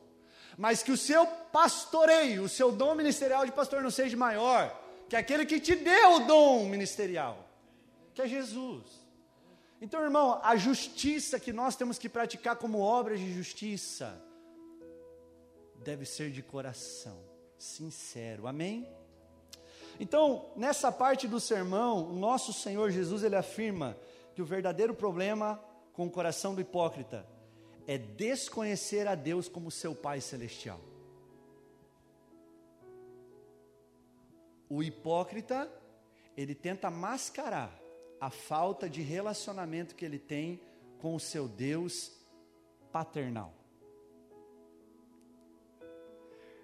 Mas 0.56 0.82
que 0.82 0.92
o 0.92 0.96
seu 0.96 1.26
pastoreio, 1.26 2.44
o 2.44 2.48
seu 2.48 2.70
dom 2.70 2.94
ministerial 2.94 3.44
de 3.46 3.52
pastor 3.52 3.82
não 3.82 3.90
seja 3.90 4.16
maior 4.16 4.78
que 5.08 5.16
aquele 5.16 5.44
que 5.44 5.60
te 5.60 5.74
deu 5.74 6.14
o 6.14 6.20
dom 6.20 6.66
ministerial, 6.66 7.46
que 8.14 8.22
é 8.22 8.26
Jesus. 8.26 8.82
Então, 9.80 10.02
irmão, 10.02 10.40
a 10.42 10.56
justiça 10.56 11.40
que 11.40 11.52
nós 11.52 11.74
temos 11.74 11.98
que 11.98 12.08
praticar 12.08 12.56
como 12.56 12.78
obras 12.78 13.18
de 13.18 13.32
justiça 13.32 14.22
deve 15.76 16.04
ser 16.04 16.30
de 16.30 16.42
coração, 16.42 17.18
sincero. 17.58 18.46
Amém? 18.46 18.88
Então, 19.98 20.50
nessa 20.56 20.90
parte 20.90 21.26
do 21.28 21.40
sermão, 21.40 22.08
o 22.08 22.12
nosso 22.12 22.52
Senhor 22.52 22.90
Jesus 22.90 23.22
ele 23.22 23.36
afirma 23.36 23.96
que 24.34 24.40
o 24.40 24.46
verdadeiro 24.46 24.94
problema 24.94 25.62
com 25.92 26.06
o 26.06 26.10
coração 26.10 26.54
do 26.54 26.60
hipócrita 26.60 27.26
é 27.86 27.98
desconhecer 27.98 29.06
a 29.06 29.14
Deus 29.14 29.48
como 29.48 29.70
seu 29.70 29.94
Pai 29.94 30.20
celestial. 30.20 30.80
O 34.68 34.82
hipócrita, 34.82 35.70
ele 36.36 36.54
tenta 36.54 36.90
mascarar 36.90 37.78
a 38.20 38.30
falta 38.30 38.88
de 38.88 39.02
relacionamento 39.02 39.94
que 39.94 40.04
ele 40.04 40.18
tem 40.18 40.60
com 40.98 41.14
o 41.14 41.20
seu 41.20 41.48
Deus 41.48 42.12
paternal. 42.90 43.52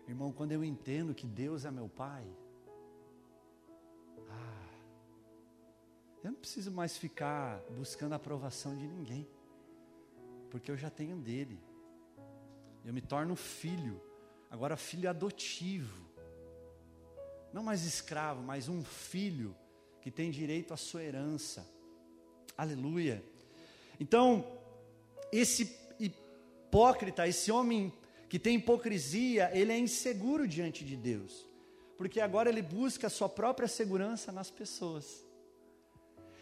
Irmão, 0.07 0.33
quando 0.33 0.52
eu 0.52 0.64
entendo 0.64 1.14
que 1.14 1.26
Deus 1.26 1.66
é 1.66 1.70
meu 1.70 1.88
Pai, 1.88 2.24
ah, 4.31 4.68
eu 6.24 6.31
não 6.31 6.38
preciso 6.38 6.70
mais 6.70 6.96
ficar 6.96 7.61
buscando 7.76 8.14
a 8.14 8.16
aprovação 8.16 8.74
de 8.74 8.87
ninguém 8.87 9.28
porque 10.50 10.70
eu 10.70 10.76
já 10.76 10.90
tenho 10.90 11.16
dele. 11.16 11.61
Eu 12.84 12.92
me 12.92 13.00
torno 13.00 13.37
filho, 13.37 14.00
agora 14.50 14.76
filho 14.76 15.08
adotivo. 15.08 16.08
Não 17.52 17.62
mais 17.62 17.84
escravo, 17.84 18.42
mas 18.42 18.68
um 18.68 18.84
filho 18.84 19.54
que 20.00 20.11
tem 20.11 20.30
direito 20.30 20.72
à 20.72 20.76
sua 20.76 21.02
herança. 21.02 21.66
Aleluia. 22.56 23.22
Então, 24.00 24.46
esse 25.32 25.76
hipócrita, 25.98 27.26
esse 27.26 27.50
homem 27.50 27.92
que 28.28 28.38
tem 28.38 28.56
hipocrisia, 28.56 29.50
ele 29.54 29.72
é 29.72 29.78
inseguro 29.78 30.46
diante 30.46 30.84
de 30.84 30.96
Deus, 30.96 31.46
porque 31.96 32.20
agora 32.20 32.48
ele 32.48 32.62
busca 32.62 33.06
a 33.06 33.11
sua 33.11 33.28
própria 33.28 33.66
segurança 33.66 34.30
nas 34.30 34.50
pessoas. 34.50 35.24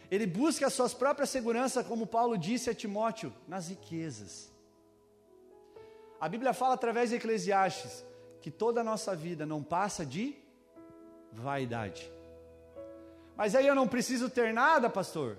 Ele 0.09 0.25
busca 0.25 0.67
a 0.67 0.69
sua 0.69 0.89
própria 0.89 1.25
segurança, 1.25 1.83
como 1.83 2.07
Paulo 2.07 2.37
disse 2.37 2.69
a 2.69 2.73
Timóteo, 2.73 3.33
nas 3.47 3.67
riquezas. 3.67 4.51
A 6.19 6.29
Bíblia 6.29 6.53
fala 6.53 6.73
através 6.73 7.09
de 7.09 7.17
Eclesiastes 7.17 8.05
que 8.41 8.49
toda 8.49 8.81
a 8.81 8.83
nossa 8.83 9.15
vida 9.15 9.45
não 9.45 9.61
passa 9.61 10.05
de 10.05 10.35
vaidade. 11.31 12.11
Mas 13.35 13.53
aí 13.53 13.67
eu 13.67 13.75
não 13.75 13.87
preciso 13.87 14.29
ter 14.29 14.53
nada, 14.53 14.89
pastor. 14.89 15.37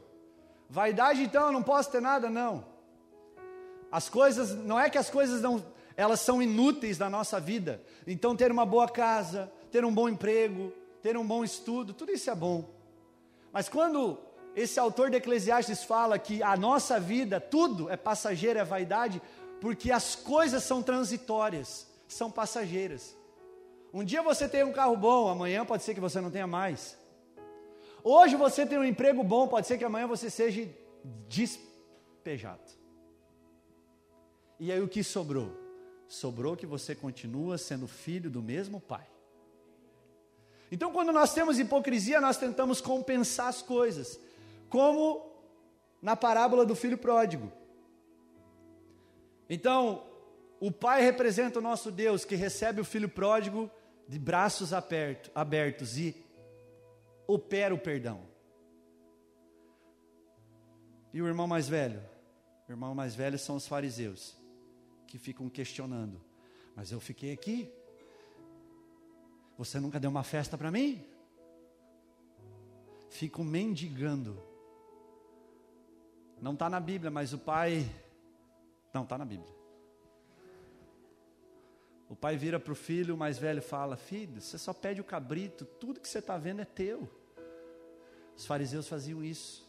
Vaidade 0.68 1.22
então 1.22 1.46
eu 1.46 1.52
não 1.52 1.62
posso 1.62 1.90
ter 1.90 2.00
nada, 2.00 2.28
não. 2.28 2.64
As 3.90 4.08
coisas, 4.08 4.54
não 4.54 4.78
é 4.78 4.90
que 4.90 4.98
as 4.98 5.08
coisas 5.08 5.40
não, 5.40 5.64
elas 5.96 6.20
são 6.20 6.42
inúteis 6.42 6.98
na 6.98 7.08
nossa 7.08 7.40
vida. 7.40 7.82
Então 8.06 8.36
ter 8.36 8.52
uma 8.52 8.66
boa 8.66 8.88
casa, 8.88 9.50
ter 9.72 9.84
um 9.84 9.92
bom 9.92 10.08
emprego, 10.08 10.72
ter 11.02 11.16
um 11.16 11.26
bom 11.26 11.42
estudo, 11.42 11.94
tudo 11.94 12.12
isso 12.12 12.30
é 12.30 12.34
bom. 12.34 12.68
Mas 13.50 13.68
quando 13.68 14.18
esse 14.58 14.80
autor 14.80 15.08
de 15.08 15.16
Eclesiastes 15.16 15.84
fala 15.84 16.18
que 16.18 16.42
a 16.42 16.56
nossa 16.56 16.98
vida, 16.98 17.40
tudo 17.40 17.88
é 17.88 17.96
passageiro, 17.96 18.58
é 18.58 18.64
vaidade, 18.64 19.22
porque 19.60 19.92
as 19.92 20.16
coisas 20.16 20.64
são 20.64 20.82
transitórias, 20.82 21.86
são 22.08 22.28
passageiras. 22.28 23.16
Um 23.94 24.02
dia 24.02 24.20
você 24.20 24.48
tem 24.48 24.64
um 24.64 24.72
carro 24.72 24.96
bom, 24.96 25.28
amanhã 25.28 25.64
pode 25.64 25.84
ser 25.84 25.94
que 25.94 26.00
você 26.00 26.20
não 26.20 26.28
tenha 26.28 26.46
mais. 26.46 26.98
Hoje 28.02 28.34
você 28.34 28.66
tem 28.66 28.76
um 28.76 28.84
emprego 28.84 29.22
bom, 29.22 29.46
pode 29.46 29.68
ser 29.68 29.78
que 29.78 29.84
amanhã 29.84 30.08
você 30.08 30.28
seja 30.28 30.68
despejado. 31.28 32.60
E 34.58 34.72
aí 34.72 34.82
o 34.82 34.88
que 34.88 35.04
sobrou? 35.04 35.52
Sobrou 36.08 36.56
que 36.56 36.66
você 36.66 36.96
continua 36.96 37.58
sendo 37.58 37.86
filho 37.86 38.28
do 38.28 38.42
mesmo 38.42 38.80
pai. 38.80 39.06
Então, 40.70 40.92
quando 40.92 41.12
nós 41.12 41.32
temos 41.32 41.60
hipocrisia, 41.60 42.20
nós 42.20 42.36
tentamos 42.36 42.80
compensar 42.80 43.46
as 43.46 43.62
coisas 43.62 44.20
como 44.68 45.28
na 46.00 46.16
parábola 46.16 46.64
do 46.64 46.74
filho 46.74 46.98
pródigo. 46.98 47.52
Então, 49.48 50.06
o 50.60 50.70
pai 50.70 51.02
representa 51.02 51.58
o 51.58 51.62
nosso 51.62 51.90
Deus 51.90 52.24
que 52.24 52.34
recebe 52.34 52.80
o 52.80 52.84
filho 52.84 53.08
pródigo 53.08 53.70
de 54.06 54.18
braços 54.18 54.72
aberto, 54.72 55.30
abertos 55.34 55.98
e 55.98 56.16
opera 57.26 57.74
o 57.74 57.78
perdão. 57.78 58.20
E 61.12 61.22
o 61.22 61.26
irmão 61.26 61.46
mais 61.46 61.68
velho? 61.68 62.02
O 62.68 62.72
irmão 62.72 62.94
mais 62.94 63.14
velho 63.14 63.38
são 63.38 63.56
os 63.56 63.66
fariseus, 63.66 64.36
que 65.06 65.18
ficam 65.18 65.48
questionando: 65.48 66.20
Mas 66.76 66.92
eu 66.92 67.00
fiquei 67.00 67.32
aqui, 67.32 67.72
você 69.56 69.80
nunca 69.80 69.98
deu 69.98 70.10
uma 70.10 70.22
festa 70.22 70.56
para 70.56 70.70
mim? 70.70 71.04
Ficam 73.08 73.42
mendigando 73.42 74.47
não 76.40 76.52
está 76.52 76.70
na 76.70 76.80
Bíblia, 76.80 77.10
mas 77.10 77.32
o 77.32 77.38
pai. 77.38 77.88
Não, 78.94 79.02
está 79.02 79.18
na 79.18 79.24
Bíblia. 79.24 79.52
O 82.08 82.16
pai 82.16 82.36
vira 82.36 82.58
para 82.58 82.72
o 82.72 82.76
filho 82.76 83.14
o 83.14 83.18
mais 83.18 83.38
velho 83.38 83.60
fala: 83.60 83.96
Filho, 83.96 84.40
você 84.40 84.56
só 84.56 84.72
pede 84.72 85.00
o 85.00 85.04
cabrito, 85.04 85.64
tudo 85.64 86.00
que 86.00 86.08
você 86.08 86.20
está 86.20 86.38
vendo 86.38 86.60
é 86.62 86.64
teu. 86.64 87.08
Os 88.36 88.46
fariseus 88.46 88.88
faziam 88.88 89.22
isso. 89.22 89.68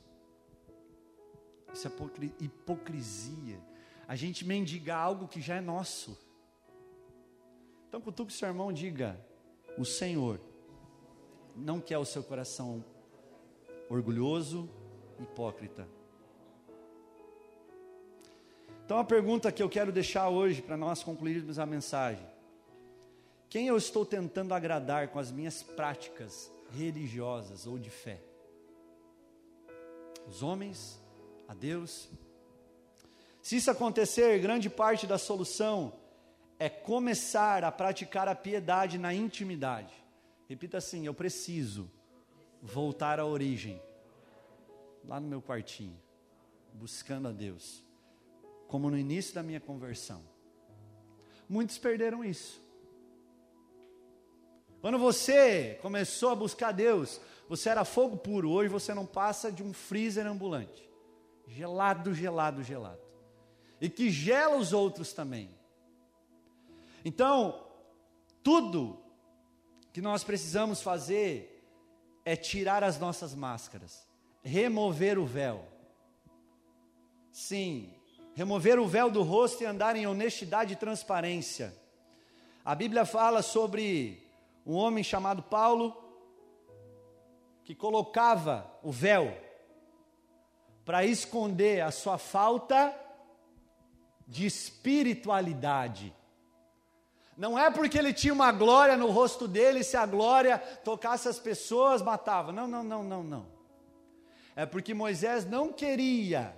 Isso 1.73 1.87
é 1.87 1.91
hipocrisia. 2.39 3.59
A 4.07 4.15
gente 4.15 4.45
mendiga 4.45 4.95
algo 4.95 5.27
que 5.27 5.41
já 5.41 5.55
é 5.55 5.61
nosso. 5.61 6.17
Então, 7.87 7.99
com 7.99 8.11
que 8.11 8.21
o 8.21 8.29
seu 8.29 8.47
irmão 8.47 8.71
diga: 8.71 9.19
O 9.77 9.85
Senhor 9.85 10.39
não 11.55 11.81
quer 11.81 11.97
o 11.97 12.05
seu 12.05 12.23
coração 12.23 12.85
orgulhoso, 13.89 14.69
hipócrita 15.19 15.98
então 18.89 18.97
a 18.97 19.03
pergunta 19.03 19.51
que 19.51 19.61
eu 19.61 19.69
quero 19.69 19.91
deixar 19.91 20.29
hoje 20.29 20.63
para 20.63 20.75
nós 20.75 21.03
concluirmos 21.03 21.59
a 21.59 21.65
mensagem: 21.67 22.25
quem 23.47 23.67
eu 23.67 23.77
estou 23.77 24.03
tentando 24.03 24.51
agradar 24.51 25.09
com 25.09 25.19
as 25.19 25.31
minhas 25.31 25.61
práticas 25.61 26.51
religiosas 26.71 27.67
ou 27.67 27.77
de 27.77 27.91
fé? 27.91 28.19
Os 30.27 30.41
homens, 30.41 30.99
a 31.47 31.53
Deus? 31.53 32.09
Se 33.43 33.57
isso 33.57 33.69
acontecer, 33.69 34.39
grande 34.39 34.71
parte 34.71 35.05
da 35.05 35.19
solução 35.19 35.93
é 36.57 36.67
começar 36.67 37.63
a 37.63 37.71
praticar 37.71 38.27
a 38.27 38.33
piedade 38.33 38.97
na 38.97 39.13
intimidade. 39.13 39.93
Repita 40.47 40.79
assim: 40.79 41.05
eu 41.05 41.13
preciso 41.13 41.87
voltar 42.59 43.19
à 43.19 43.25
origem, 43.27 43.79
lá 45.05 45.19
no 45.19 45.27
meu 45.27 45.43
quartinho, 45.43 46.01
buscando 46.73 47.27
a 47.27 47.31
Deus 47.31 47.87
como 48.69 48.89
no 48.89 48.97
início 48.97 49.33
da 49.33 49.43
minha 49.43 49.59
conversão. 49.59 50.23
muitos 51.49 51.79
perderam 51.79 52.23
isso. 52.23 52.61
Quando 54.79 54.99
você 54.99 55.77
começou 55.81 56.29
a 56.29 56.35
buscar 56.35 56.71
Deus, 56.71 57.19
você 57.49 57.67
era 57.67 57.83
fogo 57.83 58.15
puro, 58.15 58.51
hoje 58.51 58.69
você 58.69 58.93
não 58.93 59.07
passa 59.07 59.51
de 59.51 59.63
um 59.63 59.73
freezer 59.73 60.27
ambulante. 60.27 60.87
Gelado, 61.47 62.13
gelado, 62.13 62.63
gelado. 62.63 63.01
E 63.81 63.89
que 63.89 64.11
gela 64.11 64.57
os 64.57 64.71
outros 64.71 65.13
também. 65.13 65.49
Então, 67.03 67.65
tudo 68.43 69.03
que 69.91 69.99
nós 69.99 70.23
precisamos 70.23 70.79
fazer 70.79 71.67
é 72.23 72.35
tirar 72.35 72.83
as 72.83 72.99
nossas 72.99 73.33
máscaras, 73.33 74.07
remover 74.43 75.17
o 75.17 75.25
véu. 75.25 75.67
Sim, 77.31 77.98
remover 78.39 78.79
o 78.79 78.87
véu 78.87 79.11
do 79.11 79.21
rosto 79.21 79.63
e 79.63 79.65
andar 79.65 79.97
em 79.97 80.07
honestidade 80.07 80.71
e 80.71 80.77
transparência. 80.77 81.75
A 82.63 82.73
Bíblia 82.73 83.03
fala 83.03 83.41
sobre 83.41 84.25
um 84.65 84.75
homem 84.75 85.03
chamado 85.03 85.43
Paulo 85.43 85.93
que 87.65 87.75
colocava 87.75 88.65
o 88.81 88.93
véu 88.93 89.37
para 90.85 91.03
esconder 91.03 91.81
a 91.81 91.91
sua 91.91 92.17
falta 92.17 92.95
de 94.25 94.45
espiritualidade. 94.45 96.15
Não 97.35 97.59
é 97.59 97.69
porque 97.69 97.97
ele 97.97 98.13
tinha 98.13 98.31
uma 98.31 98.53
glória 98.53 98.95
no 98.95 99.11
rosto 99.11 99.49
dele, 99.49 99.83
se 99.83 99.97
a 99.97 100.05
glória 100.05 100.59
tocasse 100.85 101.27
as 101.27 101.39
pessoas, 101.39 102.01
matava. 102.01 102.53
Não, 102.53 102.69
não, 102.69 102.85
não, 102.85 103.03
não, 103.03 103.21
não. 103.21 103.47
É 104.55 104.65
porque 104.65 104.93
Moisés 104.93 105.45
não 105.45 105.73
queria, 105.73 106.57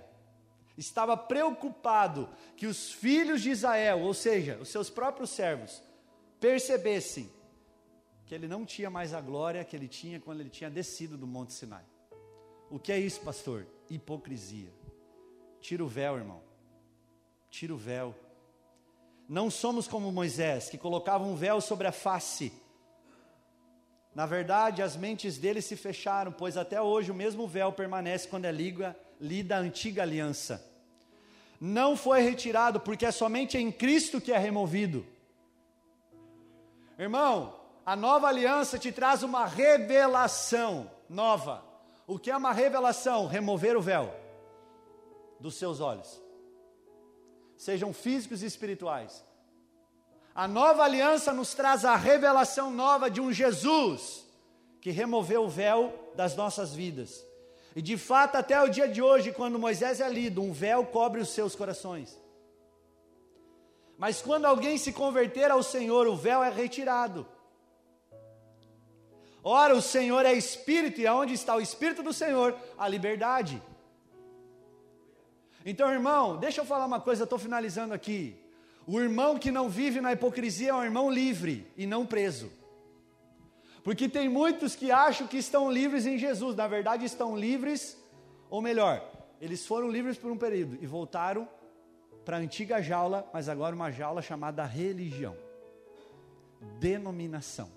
estava 0.76 1.16
preocupado 1.16 2.28
que 2.56 2.66
os 2.66 2.92
filhos 2.92 3.42
de 3.42 3.50
Israel, 3.50 4.00
ou 4.00 4.14
seja, 4.14 4.58
os 4.60 4.68
seus 4.68 4.88
próprios 4.88 5.30
servos, 5.30 5.82
percebessem 6.40 7.30
que 8.26 8.34
ele 8.34 8.48
não 8.48 8.64
tinha 8.64 8.88
mais 8.88 9.12
a 9.12 9.20
glória 9.20 9.64
que 9.64 9.76
ele 9.76 9.88
tinha 9.88 10.18
quando 10.18 10.40
ele 10.40 10.50
tinha 10.50 10.70
descido 10.70 11.16
do 11.16 11.26
Monte 11.26 11.52
Sinai. 11.52 11.84
O 12.70 12.78
que 12.78 12.90
é 12.90 12.98
isso, 12.98 13.20
pastor? 13.20 13.66
Hipocrisia. 13.90 14.72
Tira 15.60 15.84
o 15.84 15.88
véu, 15.88 16.16
irmão. 16.16 16.42
Tira 17.50 17.74
o 17.74 17.76
véu. 17.76 18.14
Não 19.28 19.50
somos 19.50 19.86
como 19.86 20.10
Moisés, 20.10 20.70
que 20.70 20.78
colocava 20.78 21.24
um 21.24 21.36
véu 21.36 21.60
sobre 21.60 21.86
a 21.86 21.92
face. 21.92 22.52
Na 24.14 24.26
verdade, 24.26 24.82
as 24.82 24.96
mentes 24.96 25.38
deles 25.38 25.64
se 25.64 25.76
fecharam, 25.76 26.32
pois 26.32 26.56
até 26.56 26.80
hoje 26.80 27.10
o 27.10 27.14
mesmo 27.14 27.46
véu 27.46 27.72
permanece 27.72 28.26
quando 28.26 28.46
é 28.46 28.52
liga, 28.52 28.96
lida 29.22 29.56
a 29.56 29.60
antiga 29.60 30.02
aliança. 30.02 30.62
Não 31.58 31.96
foi 31.96 32.20
retirado, 32.20 32.78
porque 32.78 33.06
é 33.06 33.10
somente 33.10 33.56
em 33.56 33.72
Cristo 33.72 34.20
que 34.20 34.32
é 34.32 34.36
removido. 34.36 35.06
Irmão, 36.98 37.58
a 37.86 37.96
nova 37.96 38.26
aliança 38.26 38.78
te 38.78 38.92
traz 38.92 39.22
uma 39.22 39.46
revelação 39.46 40.90
nova. 41.08 41.64
O 42.06 42.18
que 42.18 42.30
é 42.30 42.36
uma 42.36 42.52
revelação? 42.52 43.26
Remover 43.26 43.76
o 43.76 43.80
véu 43.80 44.14
dos 45.40 45.54
seus 45.54 45.80
olhos 45.80 46.20
sejam 47.62 47.92
físicos 47.92 48.42
e 48.42 48.46
espirituais. 48.46 49.24
A 50.34 50.48
nova 50.48 50.82
aliança 50.82 51.32
nos 51.32 51.54
traz 51.54 51.84
a 51.84 51.94
revelação 51.94 52.72
nova 52.72 53.08
de 53.08 53.20
um 53.20 53.32
Jesus 53.32 54.26
que 54.80 54.90
removeu 54.90 55.44
o 55.44 55.48
véu 55.48 56.12
das 56.16 56.34
nossas 56.34 56.74
vidas. 56.74 57.24
E 57.74 57.80
de 57.80 57.96
fato, 57.96 58.36
até 58.36 58.60
o 58.62 58.68
dia 58.68 58.86
de 58.86 59.00
hoje, 59.00 59.32
quando 59.32 59.58
Moisés 59.58 60.00
é 60.00 60.08
lido, 60.08 60.42
um 60.42 60.52
véu 60.52 60.84
cobre 60.84 61.20
os 61.20 61.30
seus 61.30 61.56
corações. 61.56 62.20
Mas 63.96 64.20
quando 64.20 64.44
alguém 64.44 64.76
se 64.76 64.92
converter 64.92 65.50
ao 65.50 65.62
Senhor, 65.62 66.06
o 66.06 66.16
véu 66.16 66.42
é 66.42 66.50
retirado. 66.50 67.26
Ora, 69.42 69.74
o 69.74 69.82
Senhor 69.82 70.24
é 70.24 70.32
Espírito, 70.32 71.00
e 71.00 71.06
aonde 71.06 71.34
está 71.34 71.56
o 71.56 71.60
Espírito 71.60 72.02
do 72.02 72.12
Senhor? 72.12 72.56
A 72.78 72.86
liberdade. 72.86 73.60
Então, 75.64 75.90
irmão, 75.90 76.36
deixa 76.36 76.60
eu 76.60 76.64
falar 76.64 76.86
uma 76.86 77.00
coisa, 77.00 77.22
eu 77.22 77.24
estou 77.24 77.38
finalizando 77.38 77.94
aqui. 77.94 78.36
O 78.86 79.00
irmão 79.00 79.38
que 79.38 79.50
não 79.50 79.68
vive 79.68 80.00
na 80.00 80.12
hipocrisia 80.12 80.70
é 80.70 80.74
um 80.74 80.84
irmão 80.84 81.10
livre 81.10 81.66
e 81.76 81.86
não 81.86 82.04
preso. 82.04 82.50
Porque 83.82 84.08
tem 84.08 84.28
muitos 84.28 84.76
que 84.76 84.90
acham 84.90 85.26
que 85.26 85.36
estão 85.36 85.70
livres 85.70 86.06
em 86.06 86.16
Jesus, 86.16 86.54
na 86.54 86.68
verdade 86.68 87.04
estão 87.04 87.36
livres, 87.36 87.98
ou 88.48 88.62
melhor, 88.62 89.02
eles 89.40 89.66
foram 89.66 89.88
livres 89.88 90.16
por 90.16 90.30
um 90.30 90.36
período 90.36 90.78
e 90.80 90.86
voltaram 90.86 91.48
para 92.24 92.36
a 92.36 92.40
antiga 92.40 92.80
jaula, 92.80 93.28
mas 93.32 93.48
agora 93.48 93.74
uma 93.74 93.90
jaula 93.90 94.22
chamada 94.22 94.64
religião, 94.64 95.36
denominação. 96.78 97.70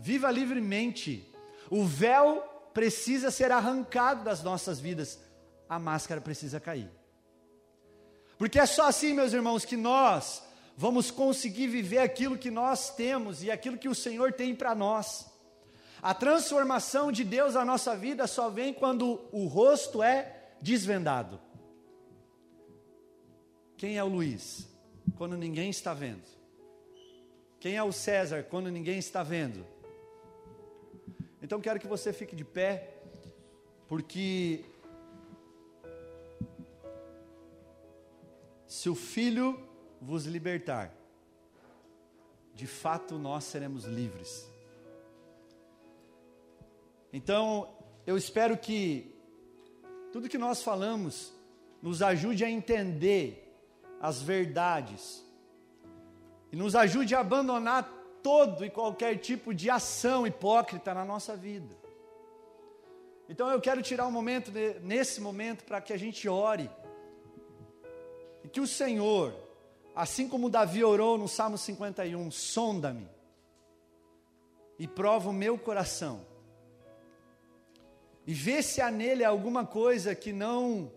Viva 0.00 0.30
livremente, 0.30 1.32
o 1.70 1.84
véu 1.84 2.42
precisa 2.74 3.30
ser 3.30 3.52
arrancado 3.52 4.24
das 4.24 4.42
nossas 4.42 4.80
vidas, 4.80 5.20
a 5.68 5.78
máscara 5.78 6.20
precisa 6.20 6.58
cair. 6.58 6.90
Porque 8.36 8.58
é 8.58 8.66
só 8.66 8.88
assim, 8.88 9.12
meus 9.14 9.32
irmãos, 9.32 9.64
que 9.64 9.76
nós 9.76 10.42
vamos 10.76 11.10
conseguir 11.10 11.66
viver 11.68 11.98
aquilo 11.98 12.38
que 12.38 12.50
nós 12.50 12.94
temos 12.94 13.42
e 13.42 13.50
aquilo 13.50 13.78
que 13.78 13.88
o 13.88 13.94
Senhor 13.94 14.32
tem 14.32 14.54
para 14.54 14.74
nós. 14.74 15.26
A 16.02 16.12
transformação 16.12 17.10
de 17.10 17.24
Deus 17.24 17.54
na 17.54 17.64
nossa 17.64 17.96
vida 17.96 18.26
só 18.26 18.50
vem 18.50 18.74
quando 18.74 19.20
o 19.32 19.46
rosto 19.46 20.02
é 20.02 20.52
desvendado. 20.60 21.40
Quem 23.76 23.96
é 23.96 24.04
o 24.04 24.08
Luiz? 24.08 24.68
Quando 25.16 25.36
ninguém 25.36 25.70
está 25.70 25.94
vendo. 25.94 26.22
Quem 27.58 27.76
é 27.76 27.82
o 27.82 27.92
César? 27.92 28.42
Quando 28.42 28.70
ninguém 28.70 28.98
está 28.98 29.22
vendo. 29.22 29.66
Então 31.42 31.60
quero 31.60 31.80
que 31.80 31.86
você 31.86 32.12
fique 32.12 32.36
de 32.36 32.44
pé, 32.44 32.90
porque 33.88 34.64
Se 38.74 38.90
o 38.90 38.94
Filho 38.96 39.56
vos 40.04 40.26
libertar, 40.26 40.92
de 42.54 42.66
fato 42.66 43.18
nós 43.18 43.44
seremos 43.44 43.84
livres. 43.84 44.48
Então, 47.12 47.68
eu 48.06 48.16
espero 48.16 48.56
que 48.56 49.14
tudo 50.12 50.28
que 50.28 50.38
nós 50.38 50.62
falamos 50.62 51.32
nos 51.80 52.02
ajude 52.02 52.44
a 52.44 52.50
entender 52.50 53.52
as 54.00 54.20
verdades 54.20 55.24
e 56.52 56.56
nos 56.56 56.76
ajude 56.76 57.14
a 57.14 57.20
abandonar 57.20 57.90
todo 58.22 58.64
e 58.64 58.70
qualquer 58.70 59.18
tipo 59.18 59.54
de 59.54 59.68
ação 59.68 60.26
hipócrita 60.26 60.94
na 60.94 61.04
nossa 61.04 61.36
vida. 61.36 61.74
Então 63.28 63.50
eu 63.50 63.60
quero 63.60 63.82
tirar 63.82 64.06
um 64.06 64.10
momento 64.10 64.50
nesse 64.82 65.20
momento 65.20 65.64
para 65.64 65.80
que 65.80 65.92
a 65.92 65.96
gente 65.96 66.28
ore 66.28 66.70
e 68.42 68.48
que 68.48 68.60
o 68.60 68.66
Senhor, 68.66 69.34
assim 69.94 70.28
como 70.28 70.50
Davi 70.50 70.82
orou 70.82 71.16
no 71.16 71.28
Salmo 71.28 71.56
51, 71.56 72.30
sonda-me 72.30 73.08
e 74.78 74.88
prova 74.88 75.30
o 75.30 75.32
meu 75.32 75.56
coração. 75.58 76.26
E 78.26 78.32
vê 78.32 78.62
se 78.62 78.80
há 78.80 78.90
nele 78.90 79.24
alguma 79.24 79.66
coisa 79.66 80.14
que 80.14 80.32
não 80.32 80.90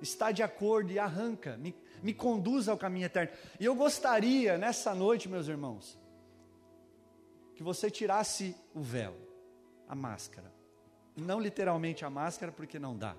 está 0.00 0.32
de 0.32 0.42
acordo 0.42 0.92
e 0.92 0.98
arranca, 0.98 1.56
me, 1.56 1.74
me 2.02 2.12
conduz 2.12 2.68
ao 2.68 2.76
caminho 2.76 3.06
eterno. 3.06 3.32
E 3.58 3.64
eu 3.64 3.74
gostaria, 3.74 4.58
nessa 4.58 4.94
noite, 4.94 5.28
meus 5.28 5.48
irmãos, 5.48 5.98
que 7.54 7.62
você 7.62 7.90
tirasse 7.90 8.54
o 8.74 8.80
véu, 8.80 9.14
a 9.88 9.94
máscara. 9.94 10.52
Não 11.16 11.40
literalmente 11.40 12.04
a 12.04 12.10
máscara, 12.10 12.50
porque 12.50 12.78
não 12.78 12.96
dá. 12.96 13.16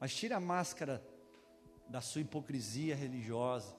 Mas 0.00 0.14
tire 0.14 0.34
a 0.34 0.40
máscara 0.40 1.02
da 1.88 2.00
sua 2.00 2.20
hipocrisia 2.20 2.94
religiosa. 2.94 3.74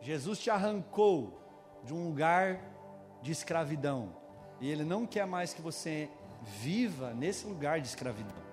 Jesus 0.00 0.38
te 0.38 0.50
arrancou 0.50 1.40
de 1.84 1.94
um 1.94 2.08
lugar 2.08 2.60
de 3.22 3.32
escravidão. 3.32 4.14
E 4.60 4.68
Ele 4.68 4.84
não 4.84 5.06
quer 5.06 5.26
mais 5.26 5.54
que 5.54 5.62
você 5.62 6.10
viva 6.60 7.14
nesse 7.14 7.46
lugar 7.46 7.80
de 7.80 7.88
escravidão. 7.88 8.44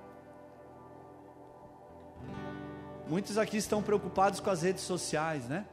Muitos 3.08 3.38
aqui 3.38 3.58
estão 3.58 3.84
preocupados 3.84 4.40
com 4.40 4.50
as 4.50 4.62
redes 4.62 4.84
sociais, 4.84 5.48
né? 5.50 5.66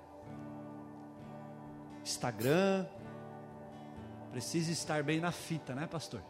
Instagram. 2.03 2.87
Precisa 4.33 4.73
estar 4.73 5.03
bem 5.03 5.21
na 5.21 5.31
fita, 5.31 5.75
né, 5.75 5.87
pastor? 5.87 6.23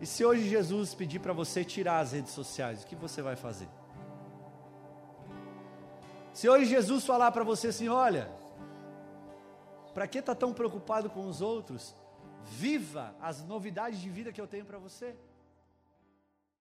E 0.00 0.06
se 0.06 0.24
hoje 0.24 0.48
Jesus 0.48 0.94
pedir 0.94 1.18
para 1.18 1.32
você 1.32 1.64
tirar 1.64 1.98
as 1.98 2.12
redes 2.12 2.32
sociais, 2.32 2.82
o 2.82 2.86
que 2.86 2.94
você 2.94 3.22
vai 3.22 3.34
fazer? 3.34 3.68
Se 6.36 6.50
hoje 6.50 6.66
Jesus 6.66 7.06
falar 7.06 7.32
para 7.32 7.42
você 7.42 7.68
assim: 7.68 7.88
olha, 7.88 8.30
para 9.94 10.06
que 10.06 10.18
está 10.18 10.34
tão 10.34 10.52
preocupado 10.52 11.08
com 11.08 11.26
os 11.26 11.40
outros? 11.40 11.94
Viva 12.44 13.14
as 13.22 13.42
novidades 13.42 13.98
de 13.98 14.10
vida 14.10 14.30
que 14.30 14.38
eu 14.38 14.46
tenho 14.46 14.66
para 14.66 14.76
você. 14.76 15.16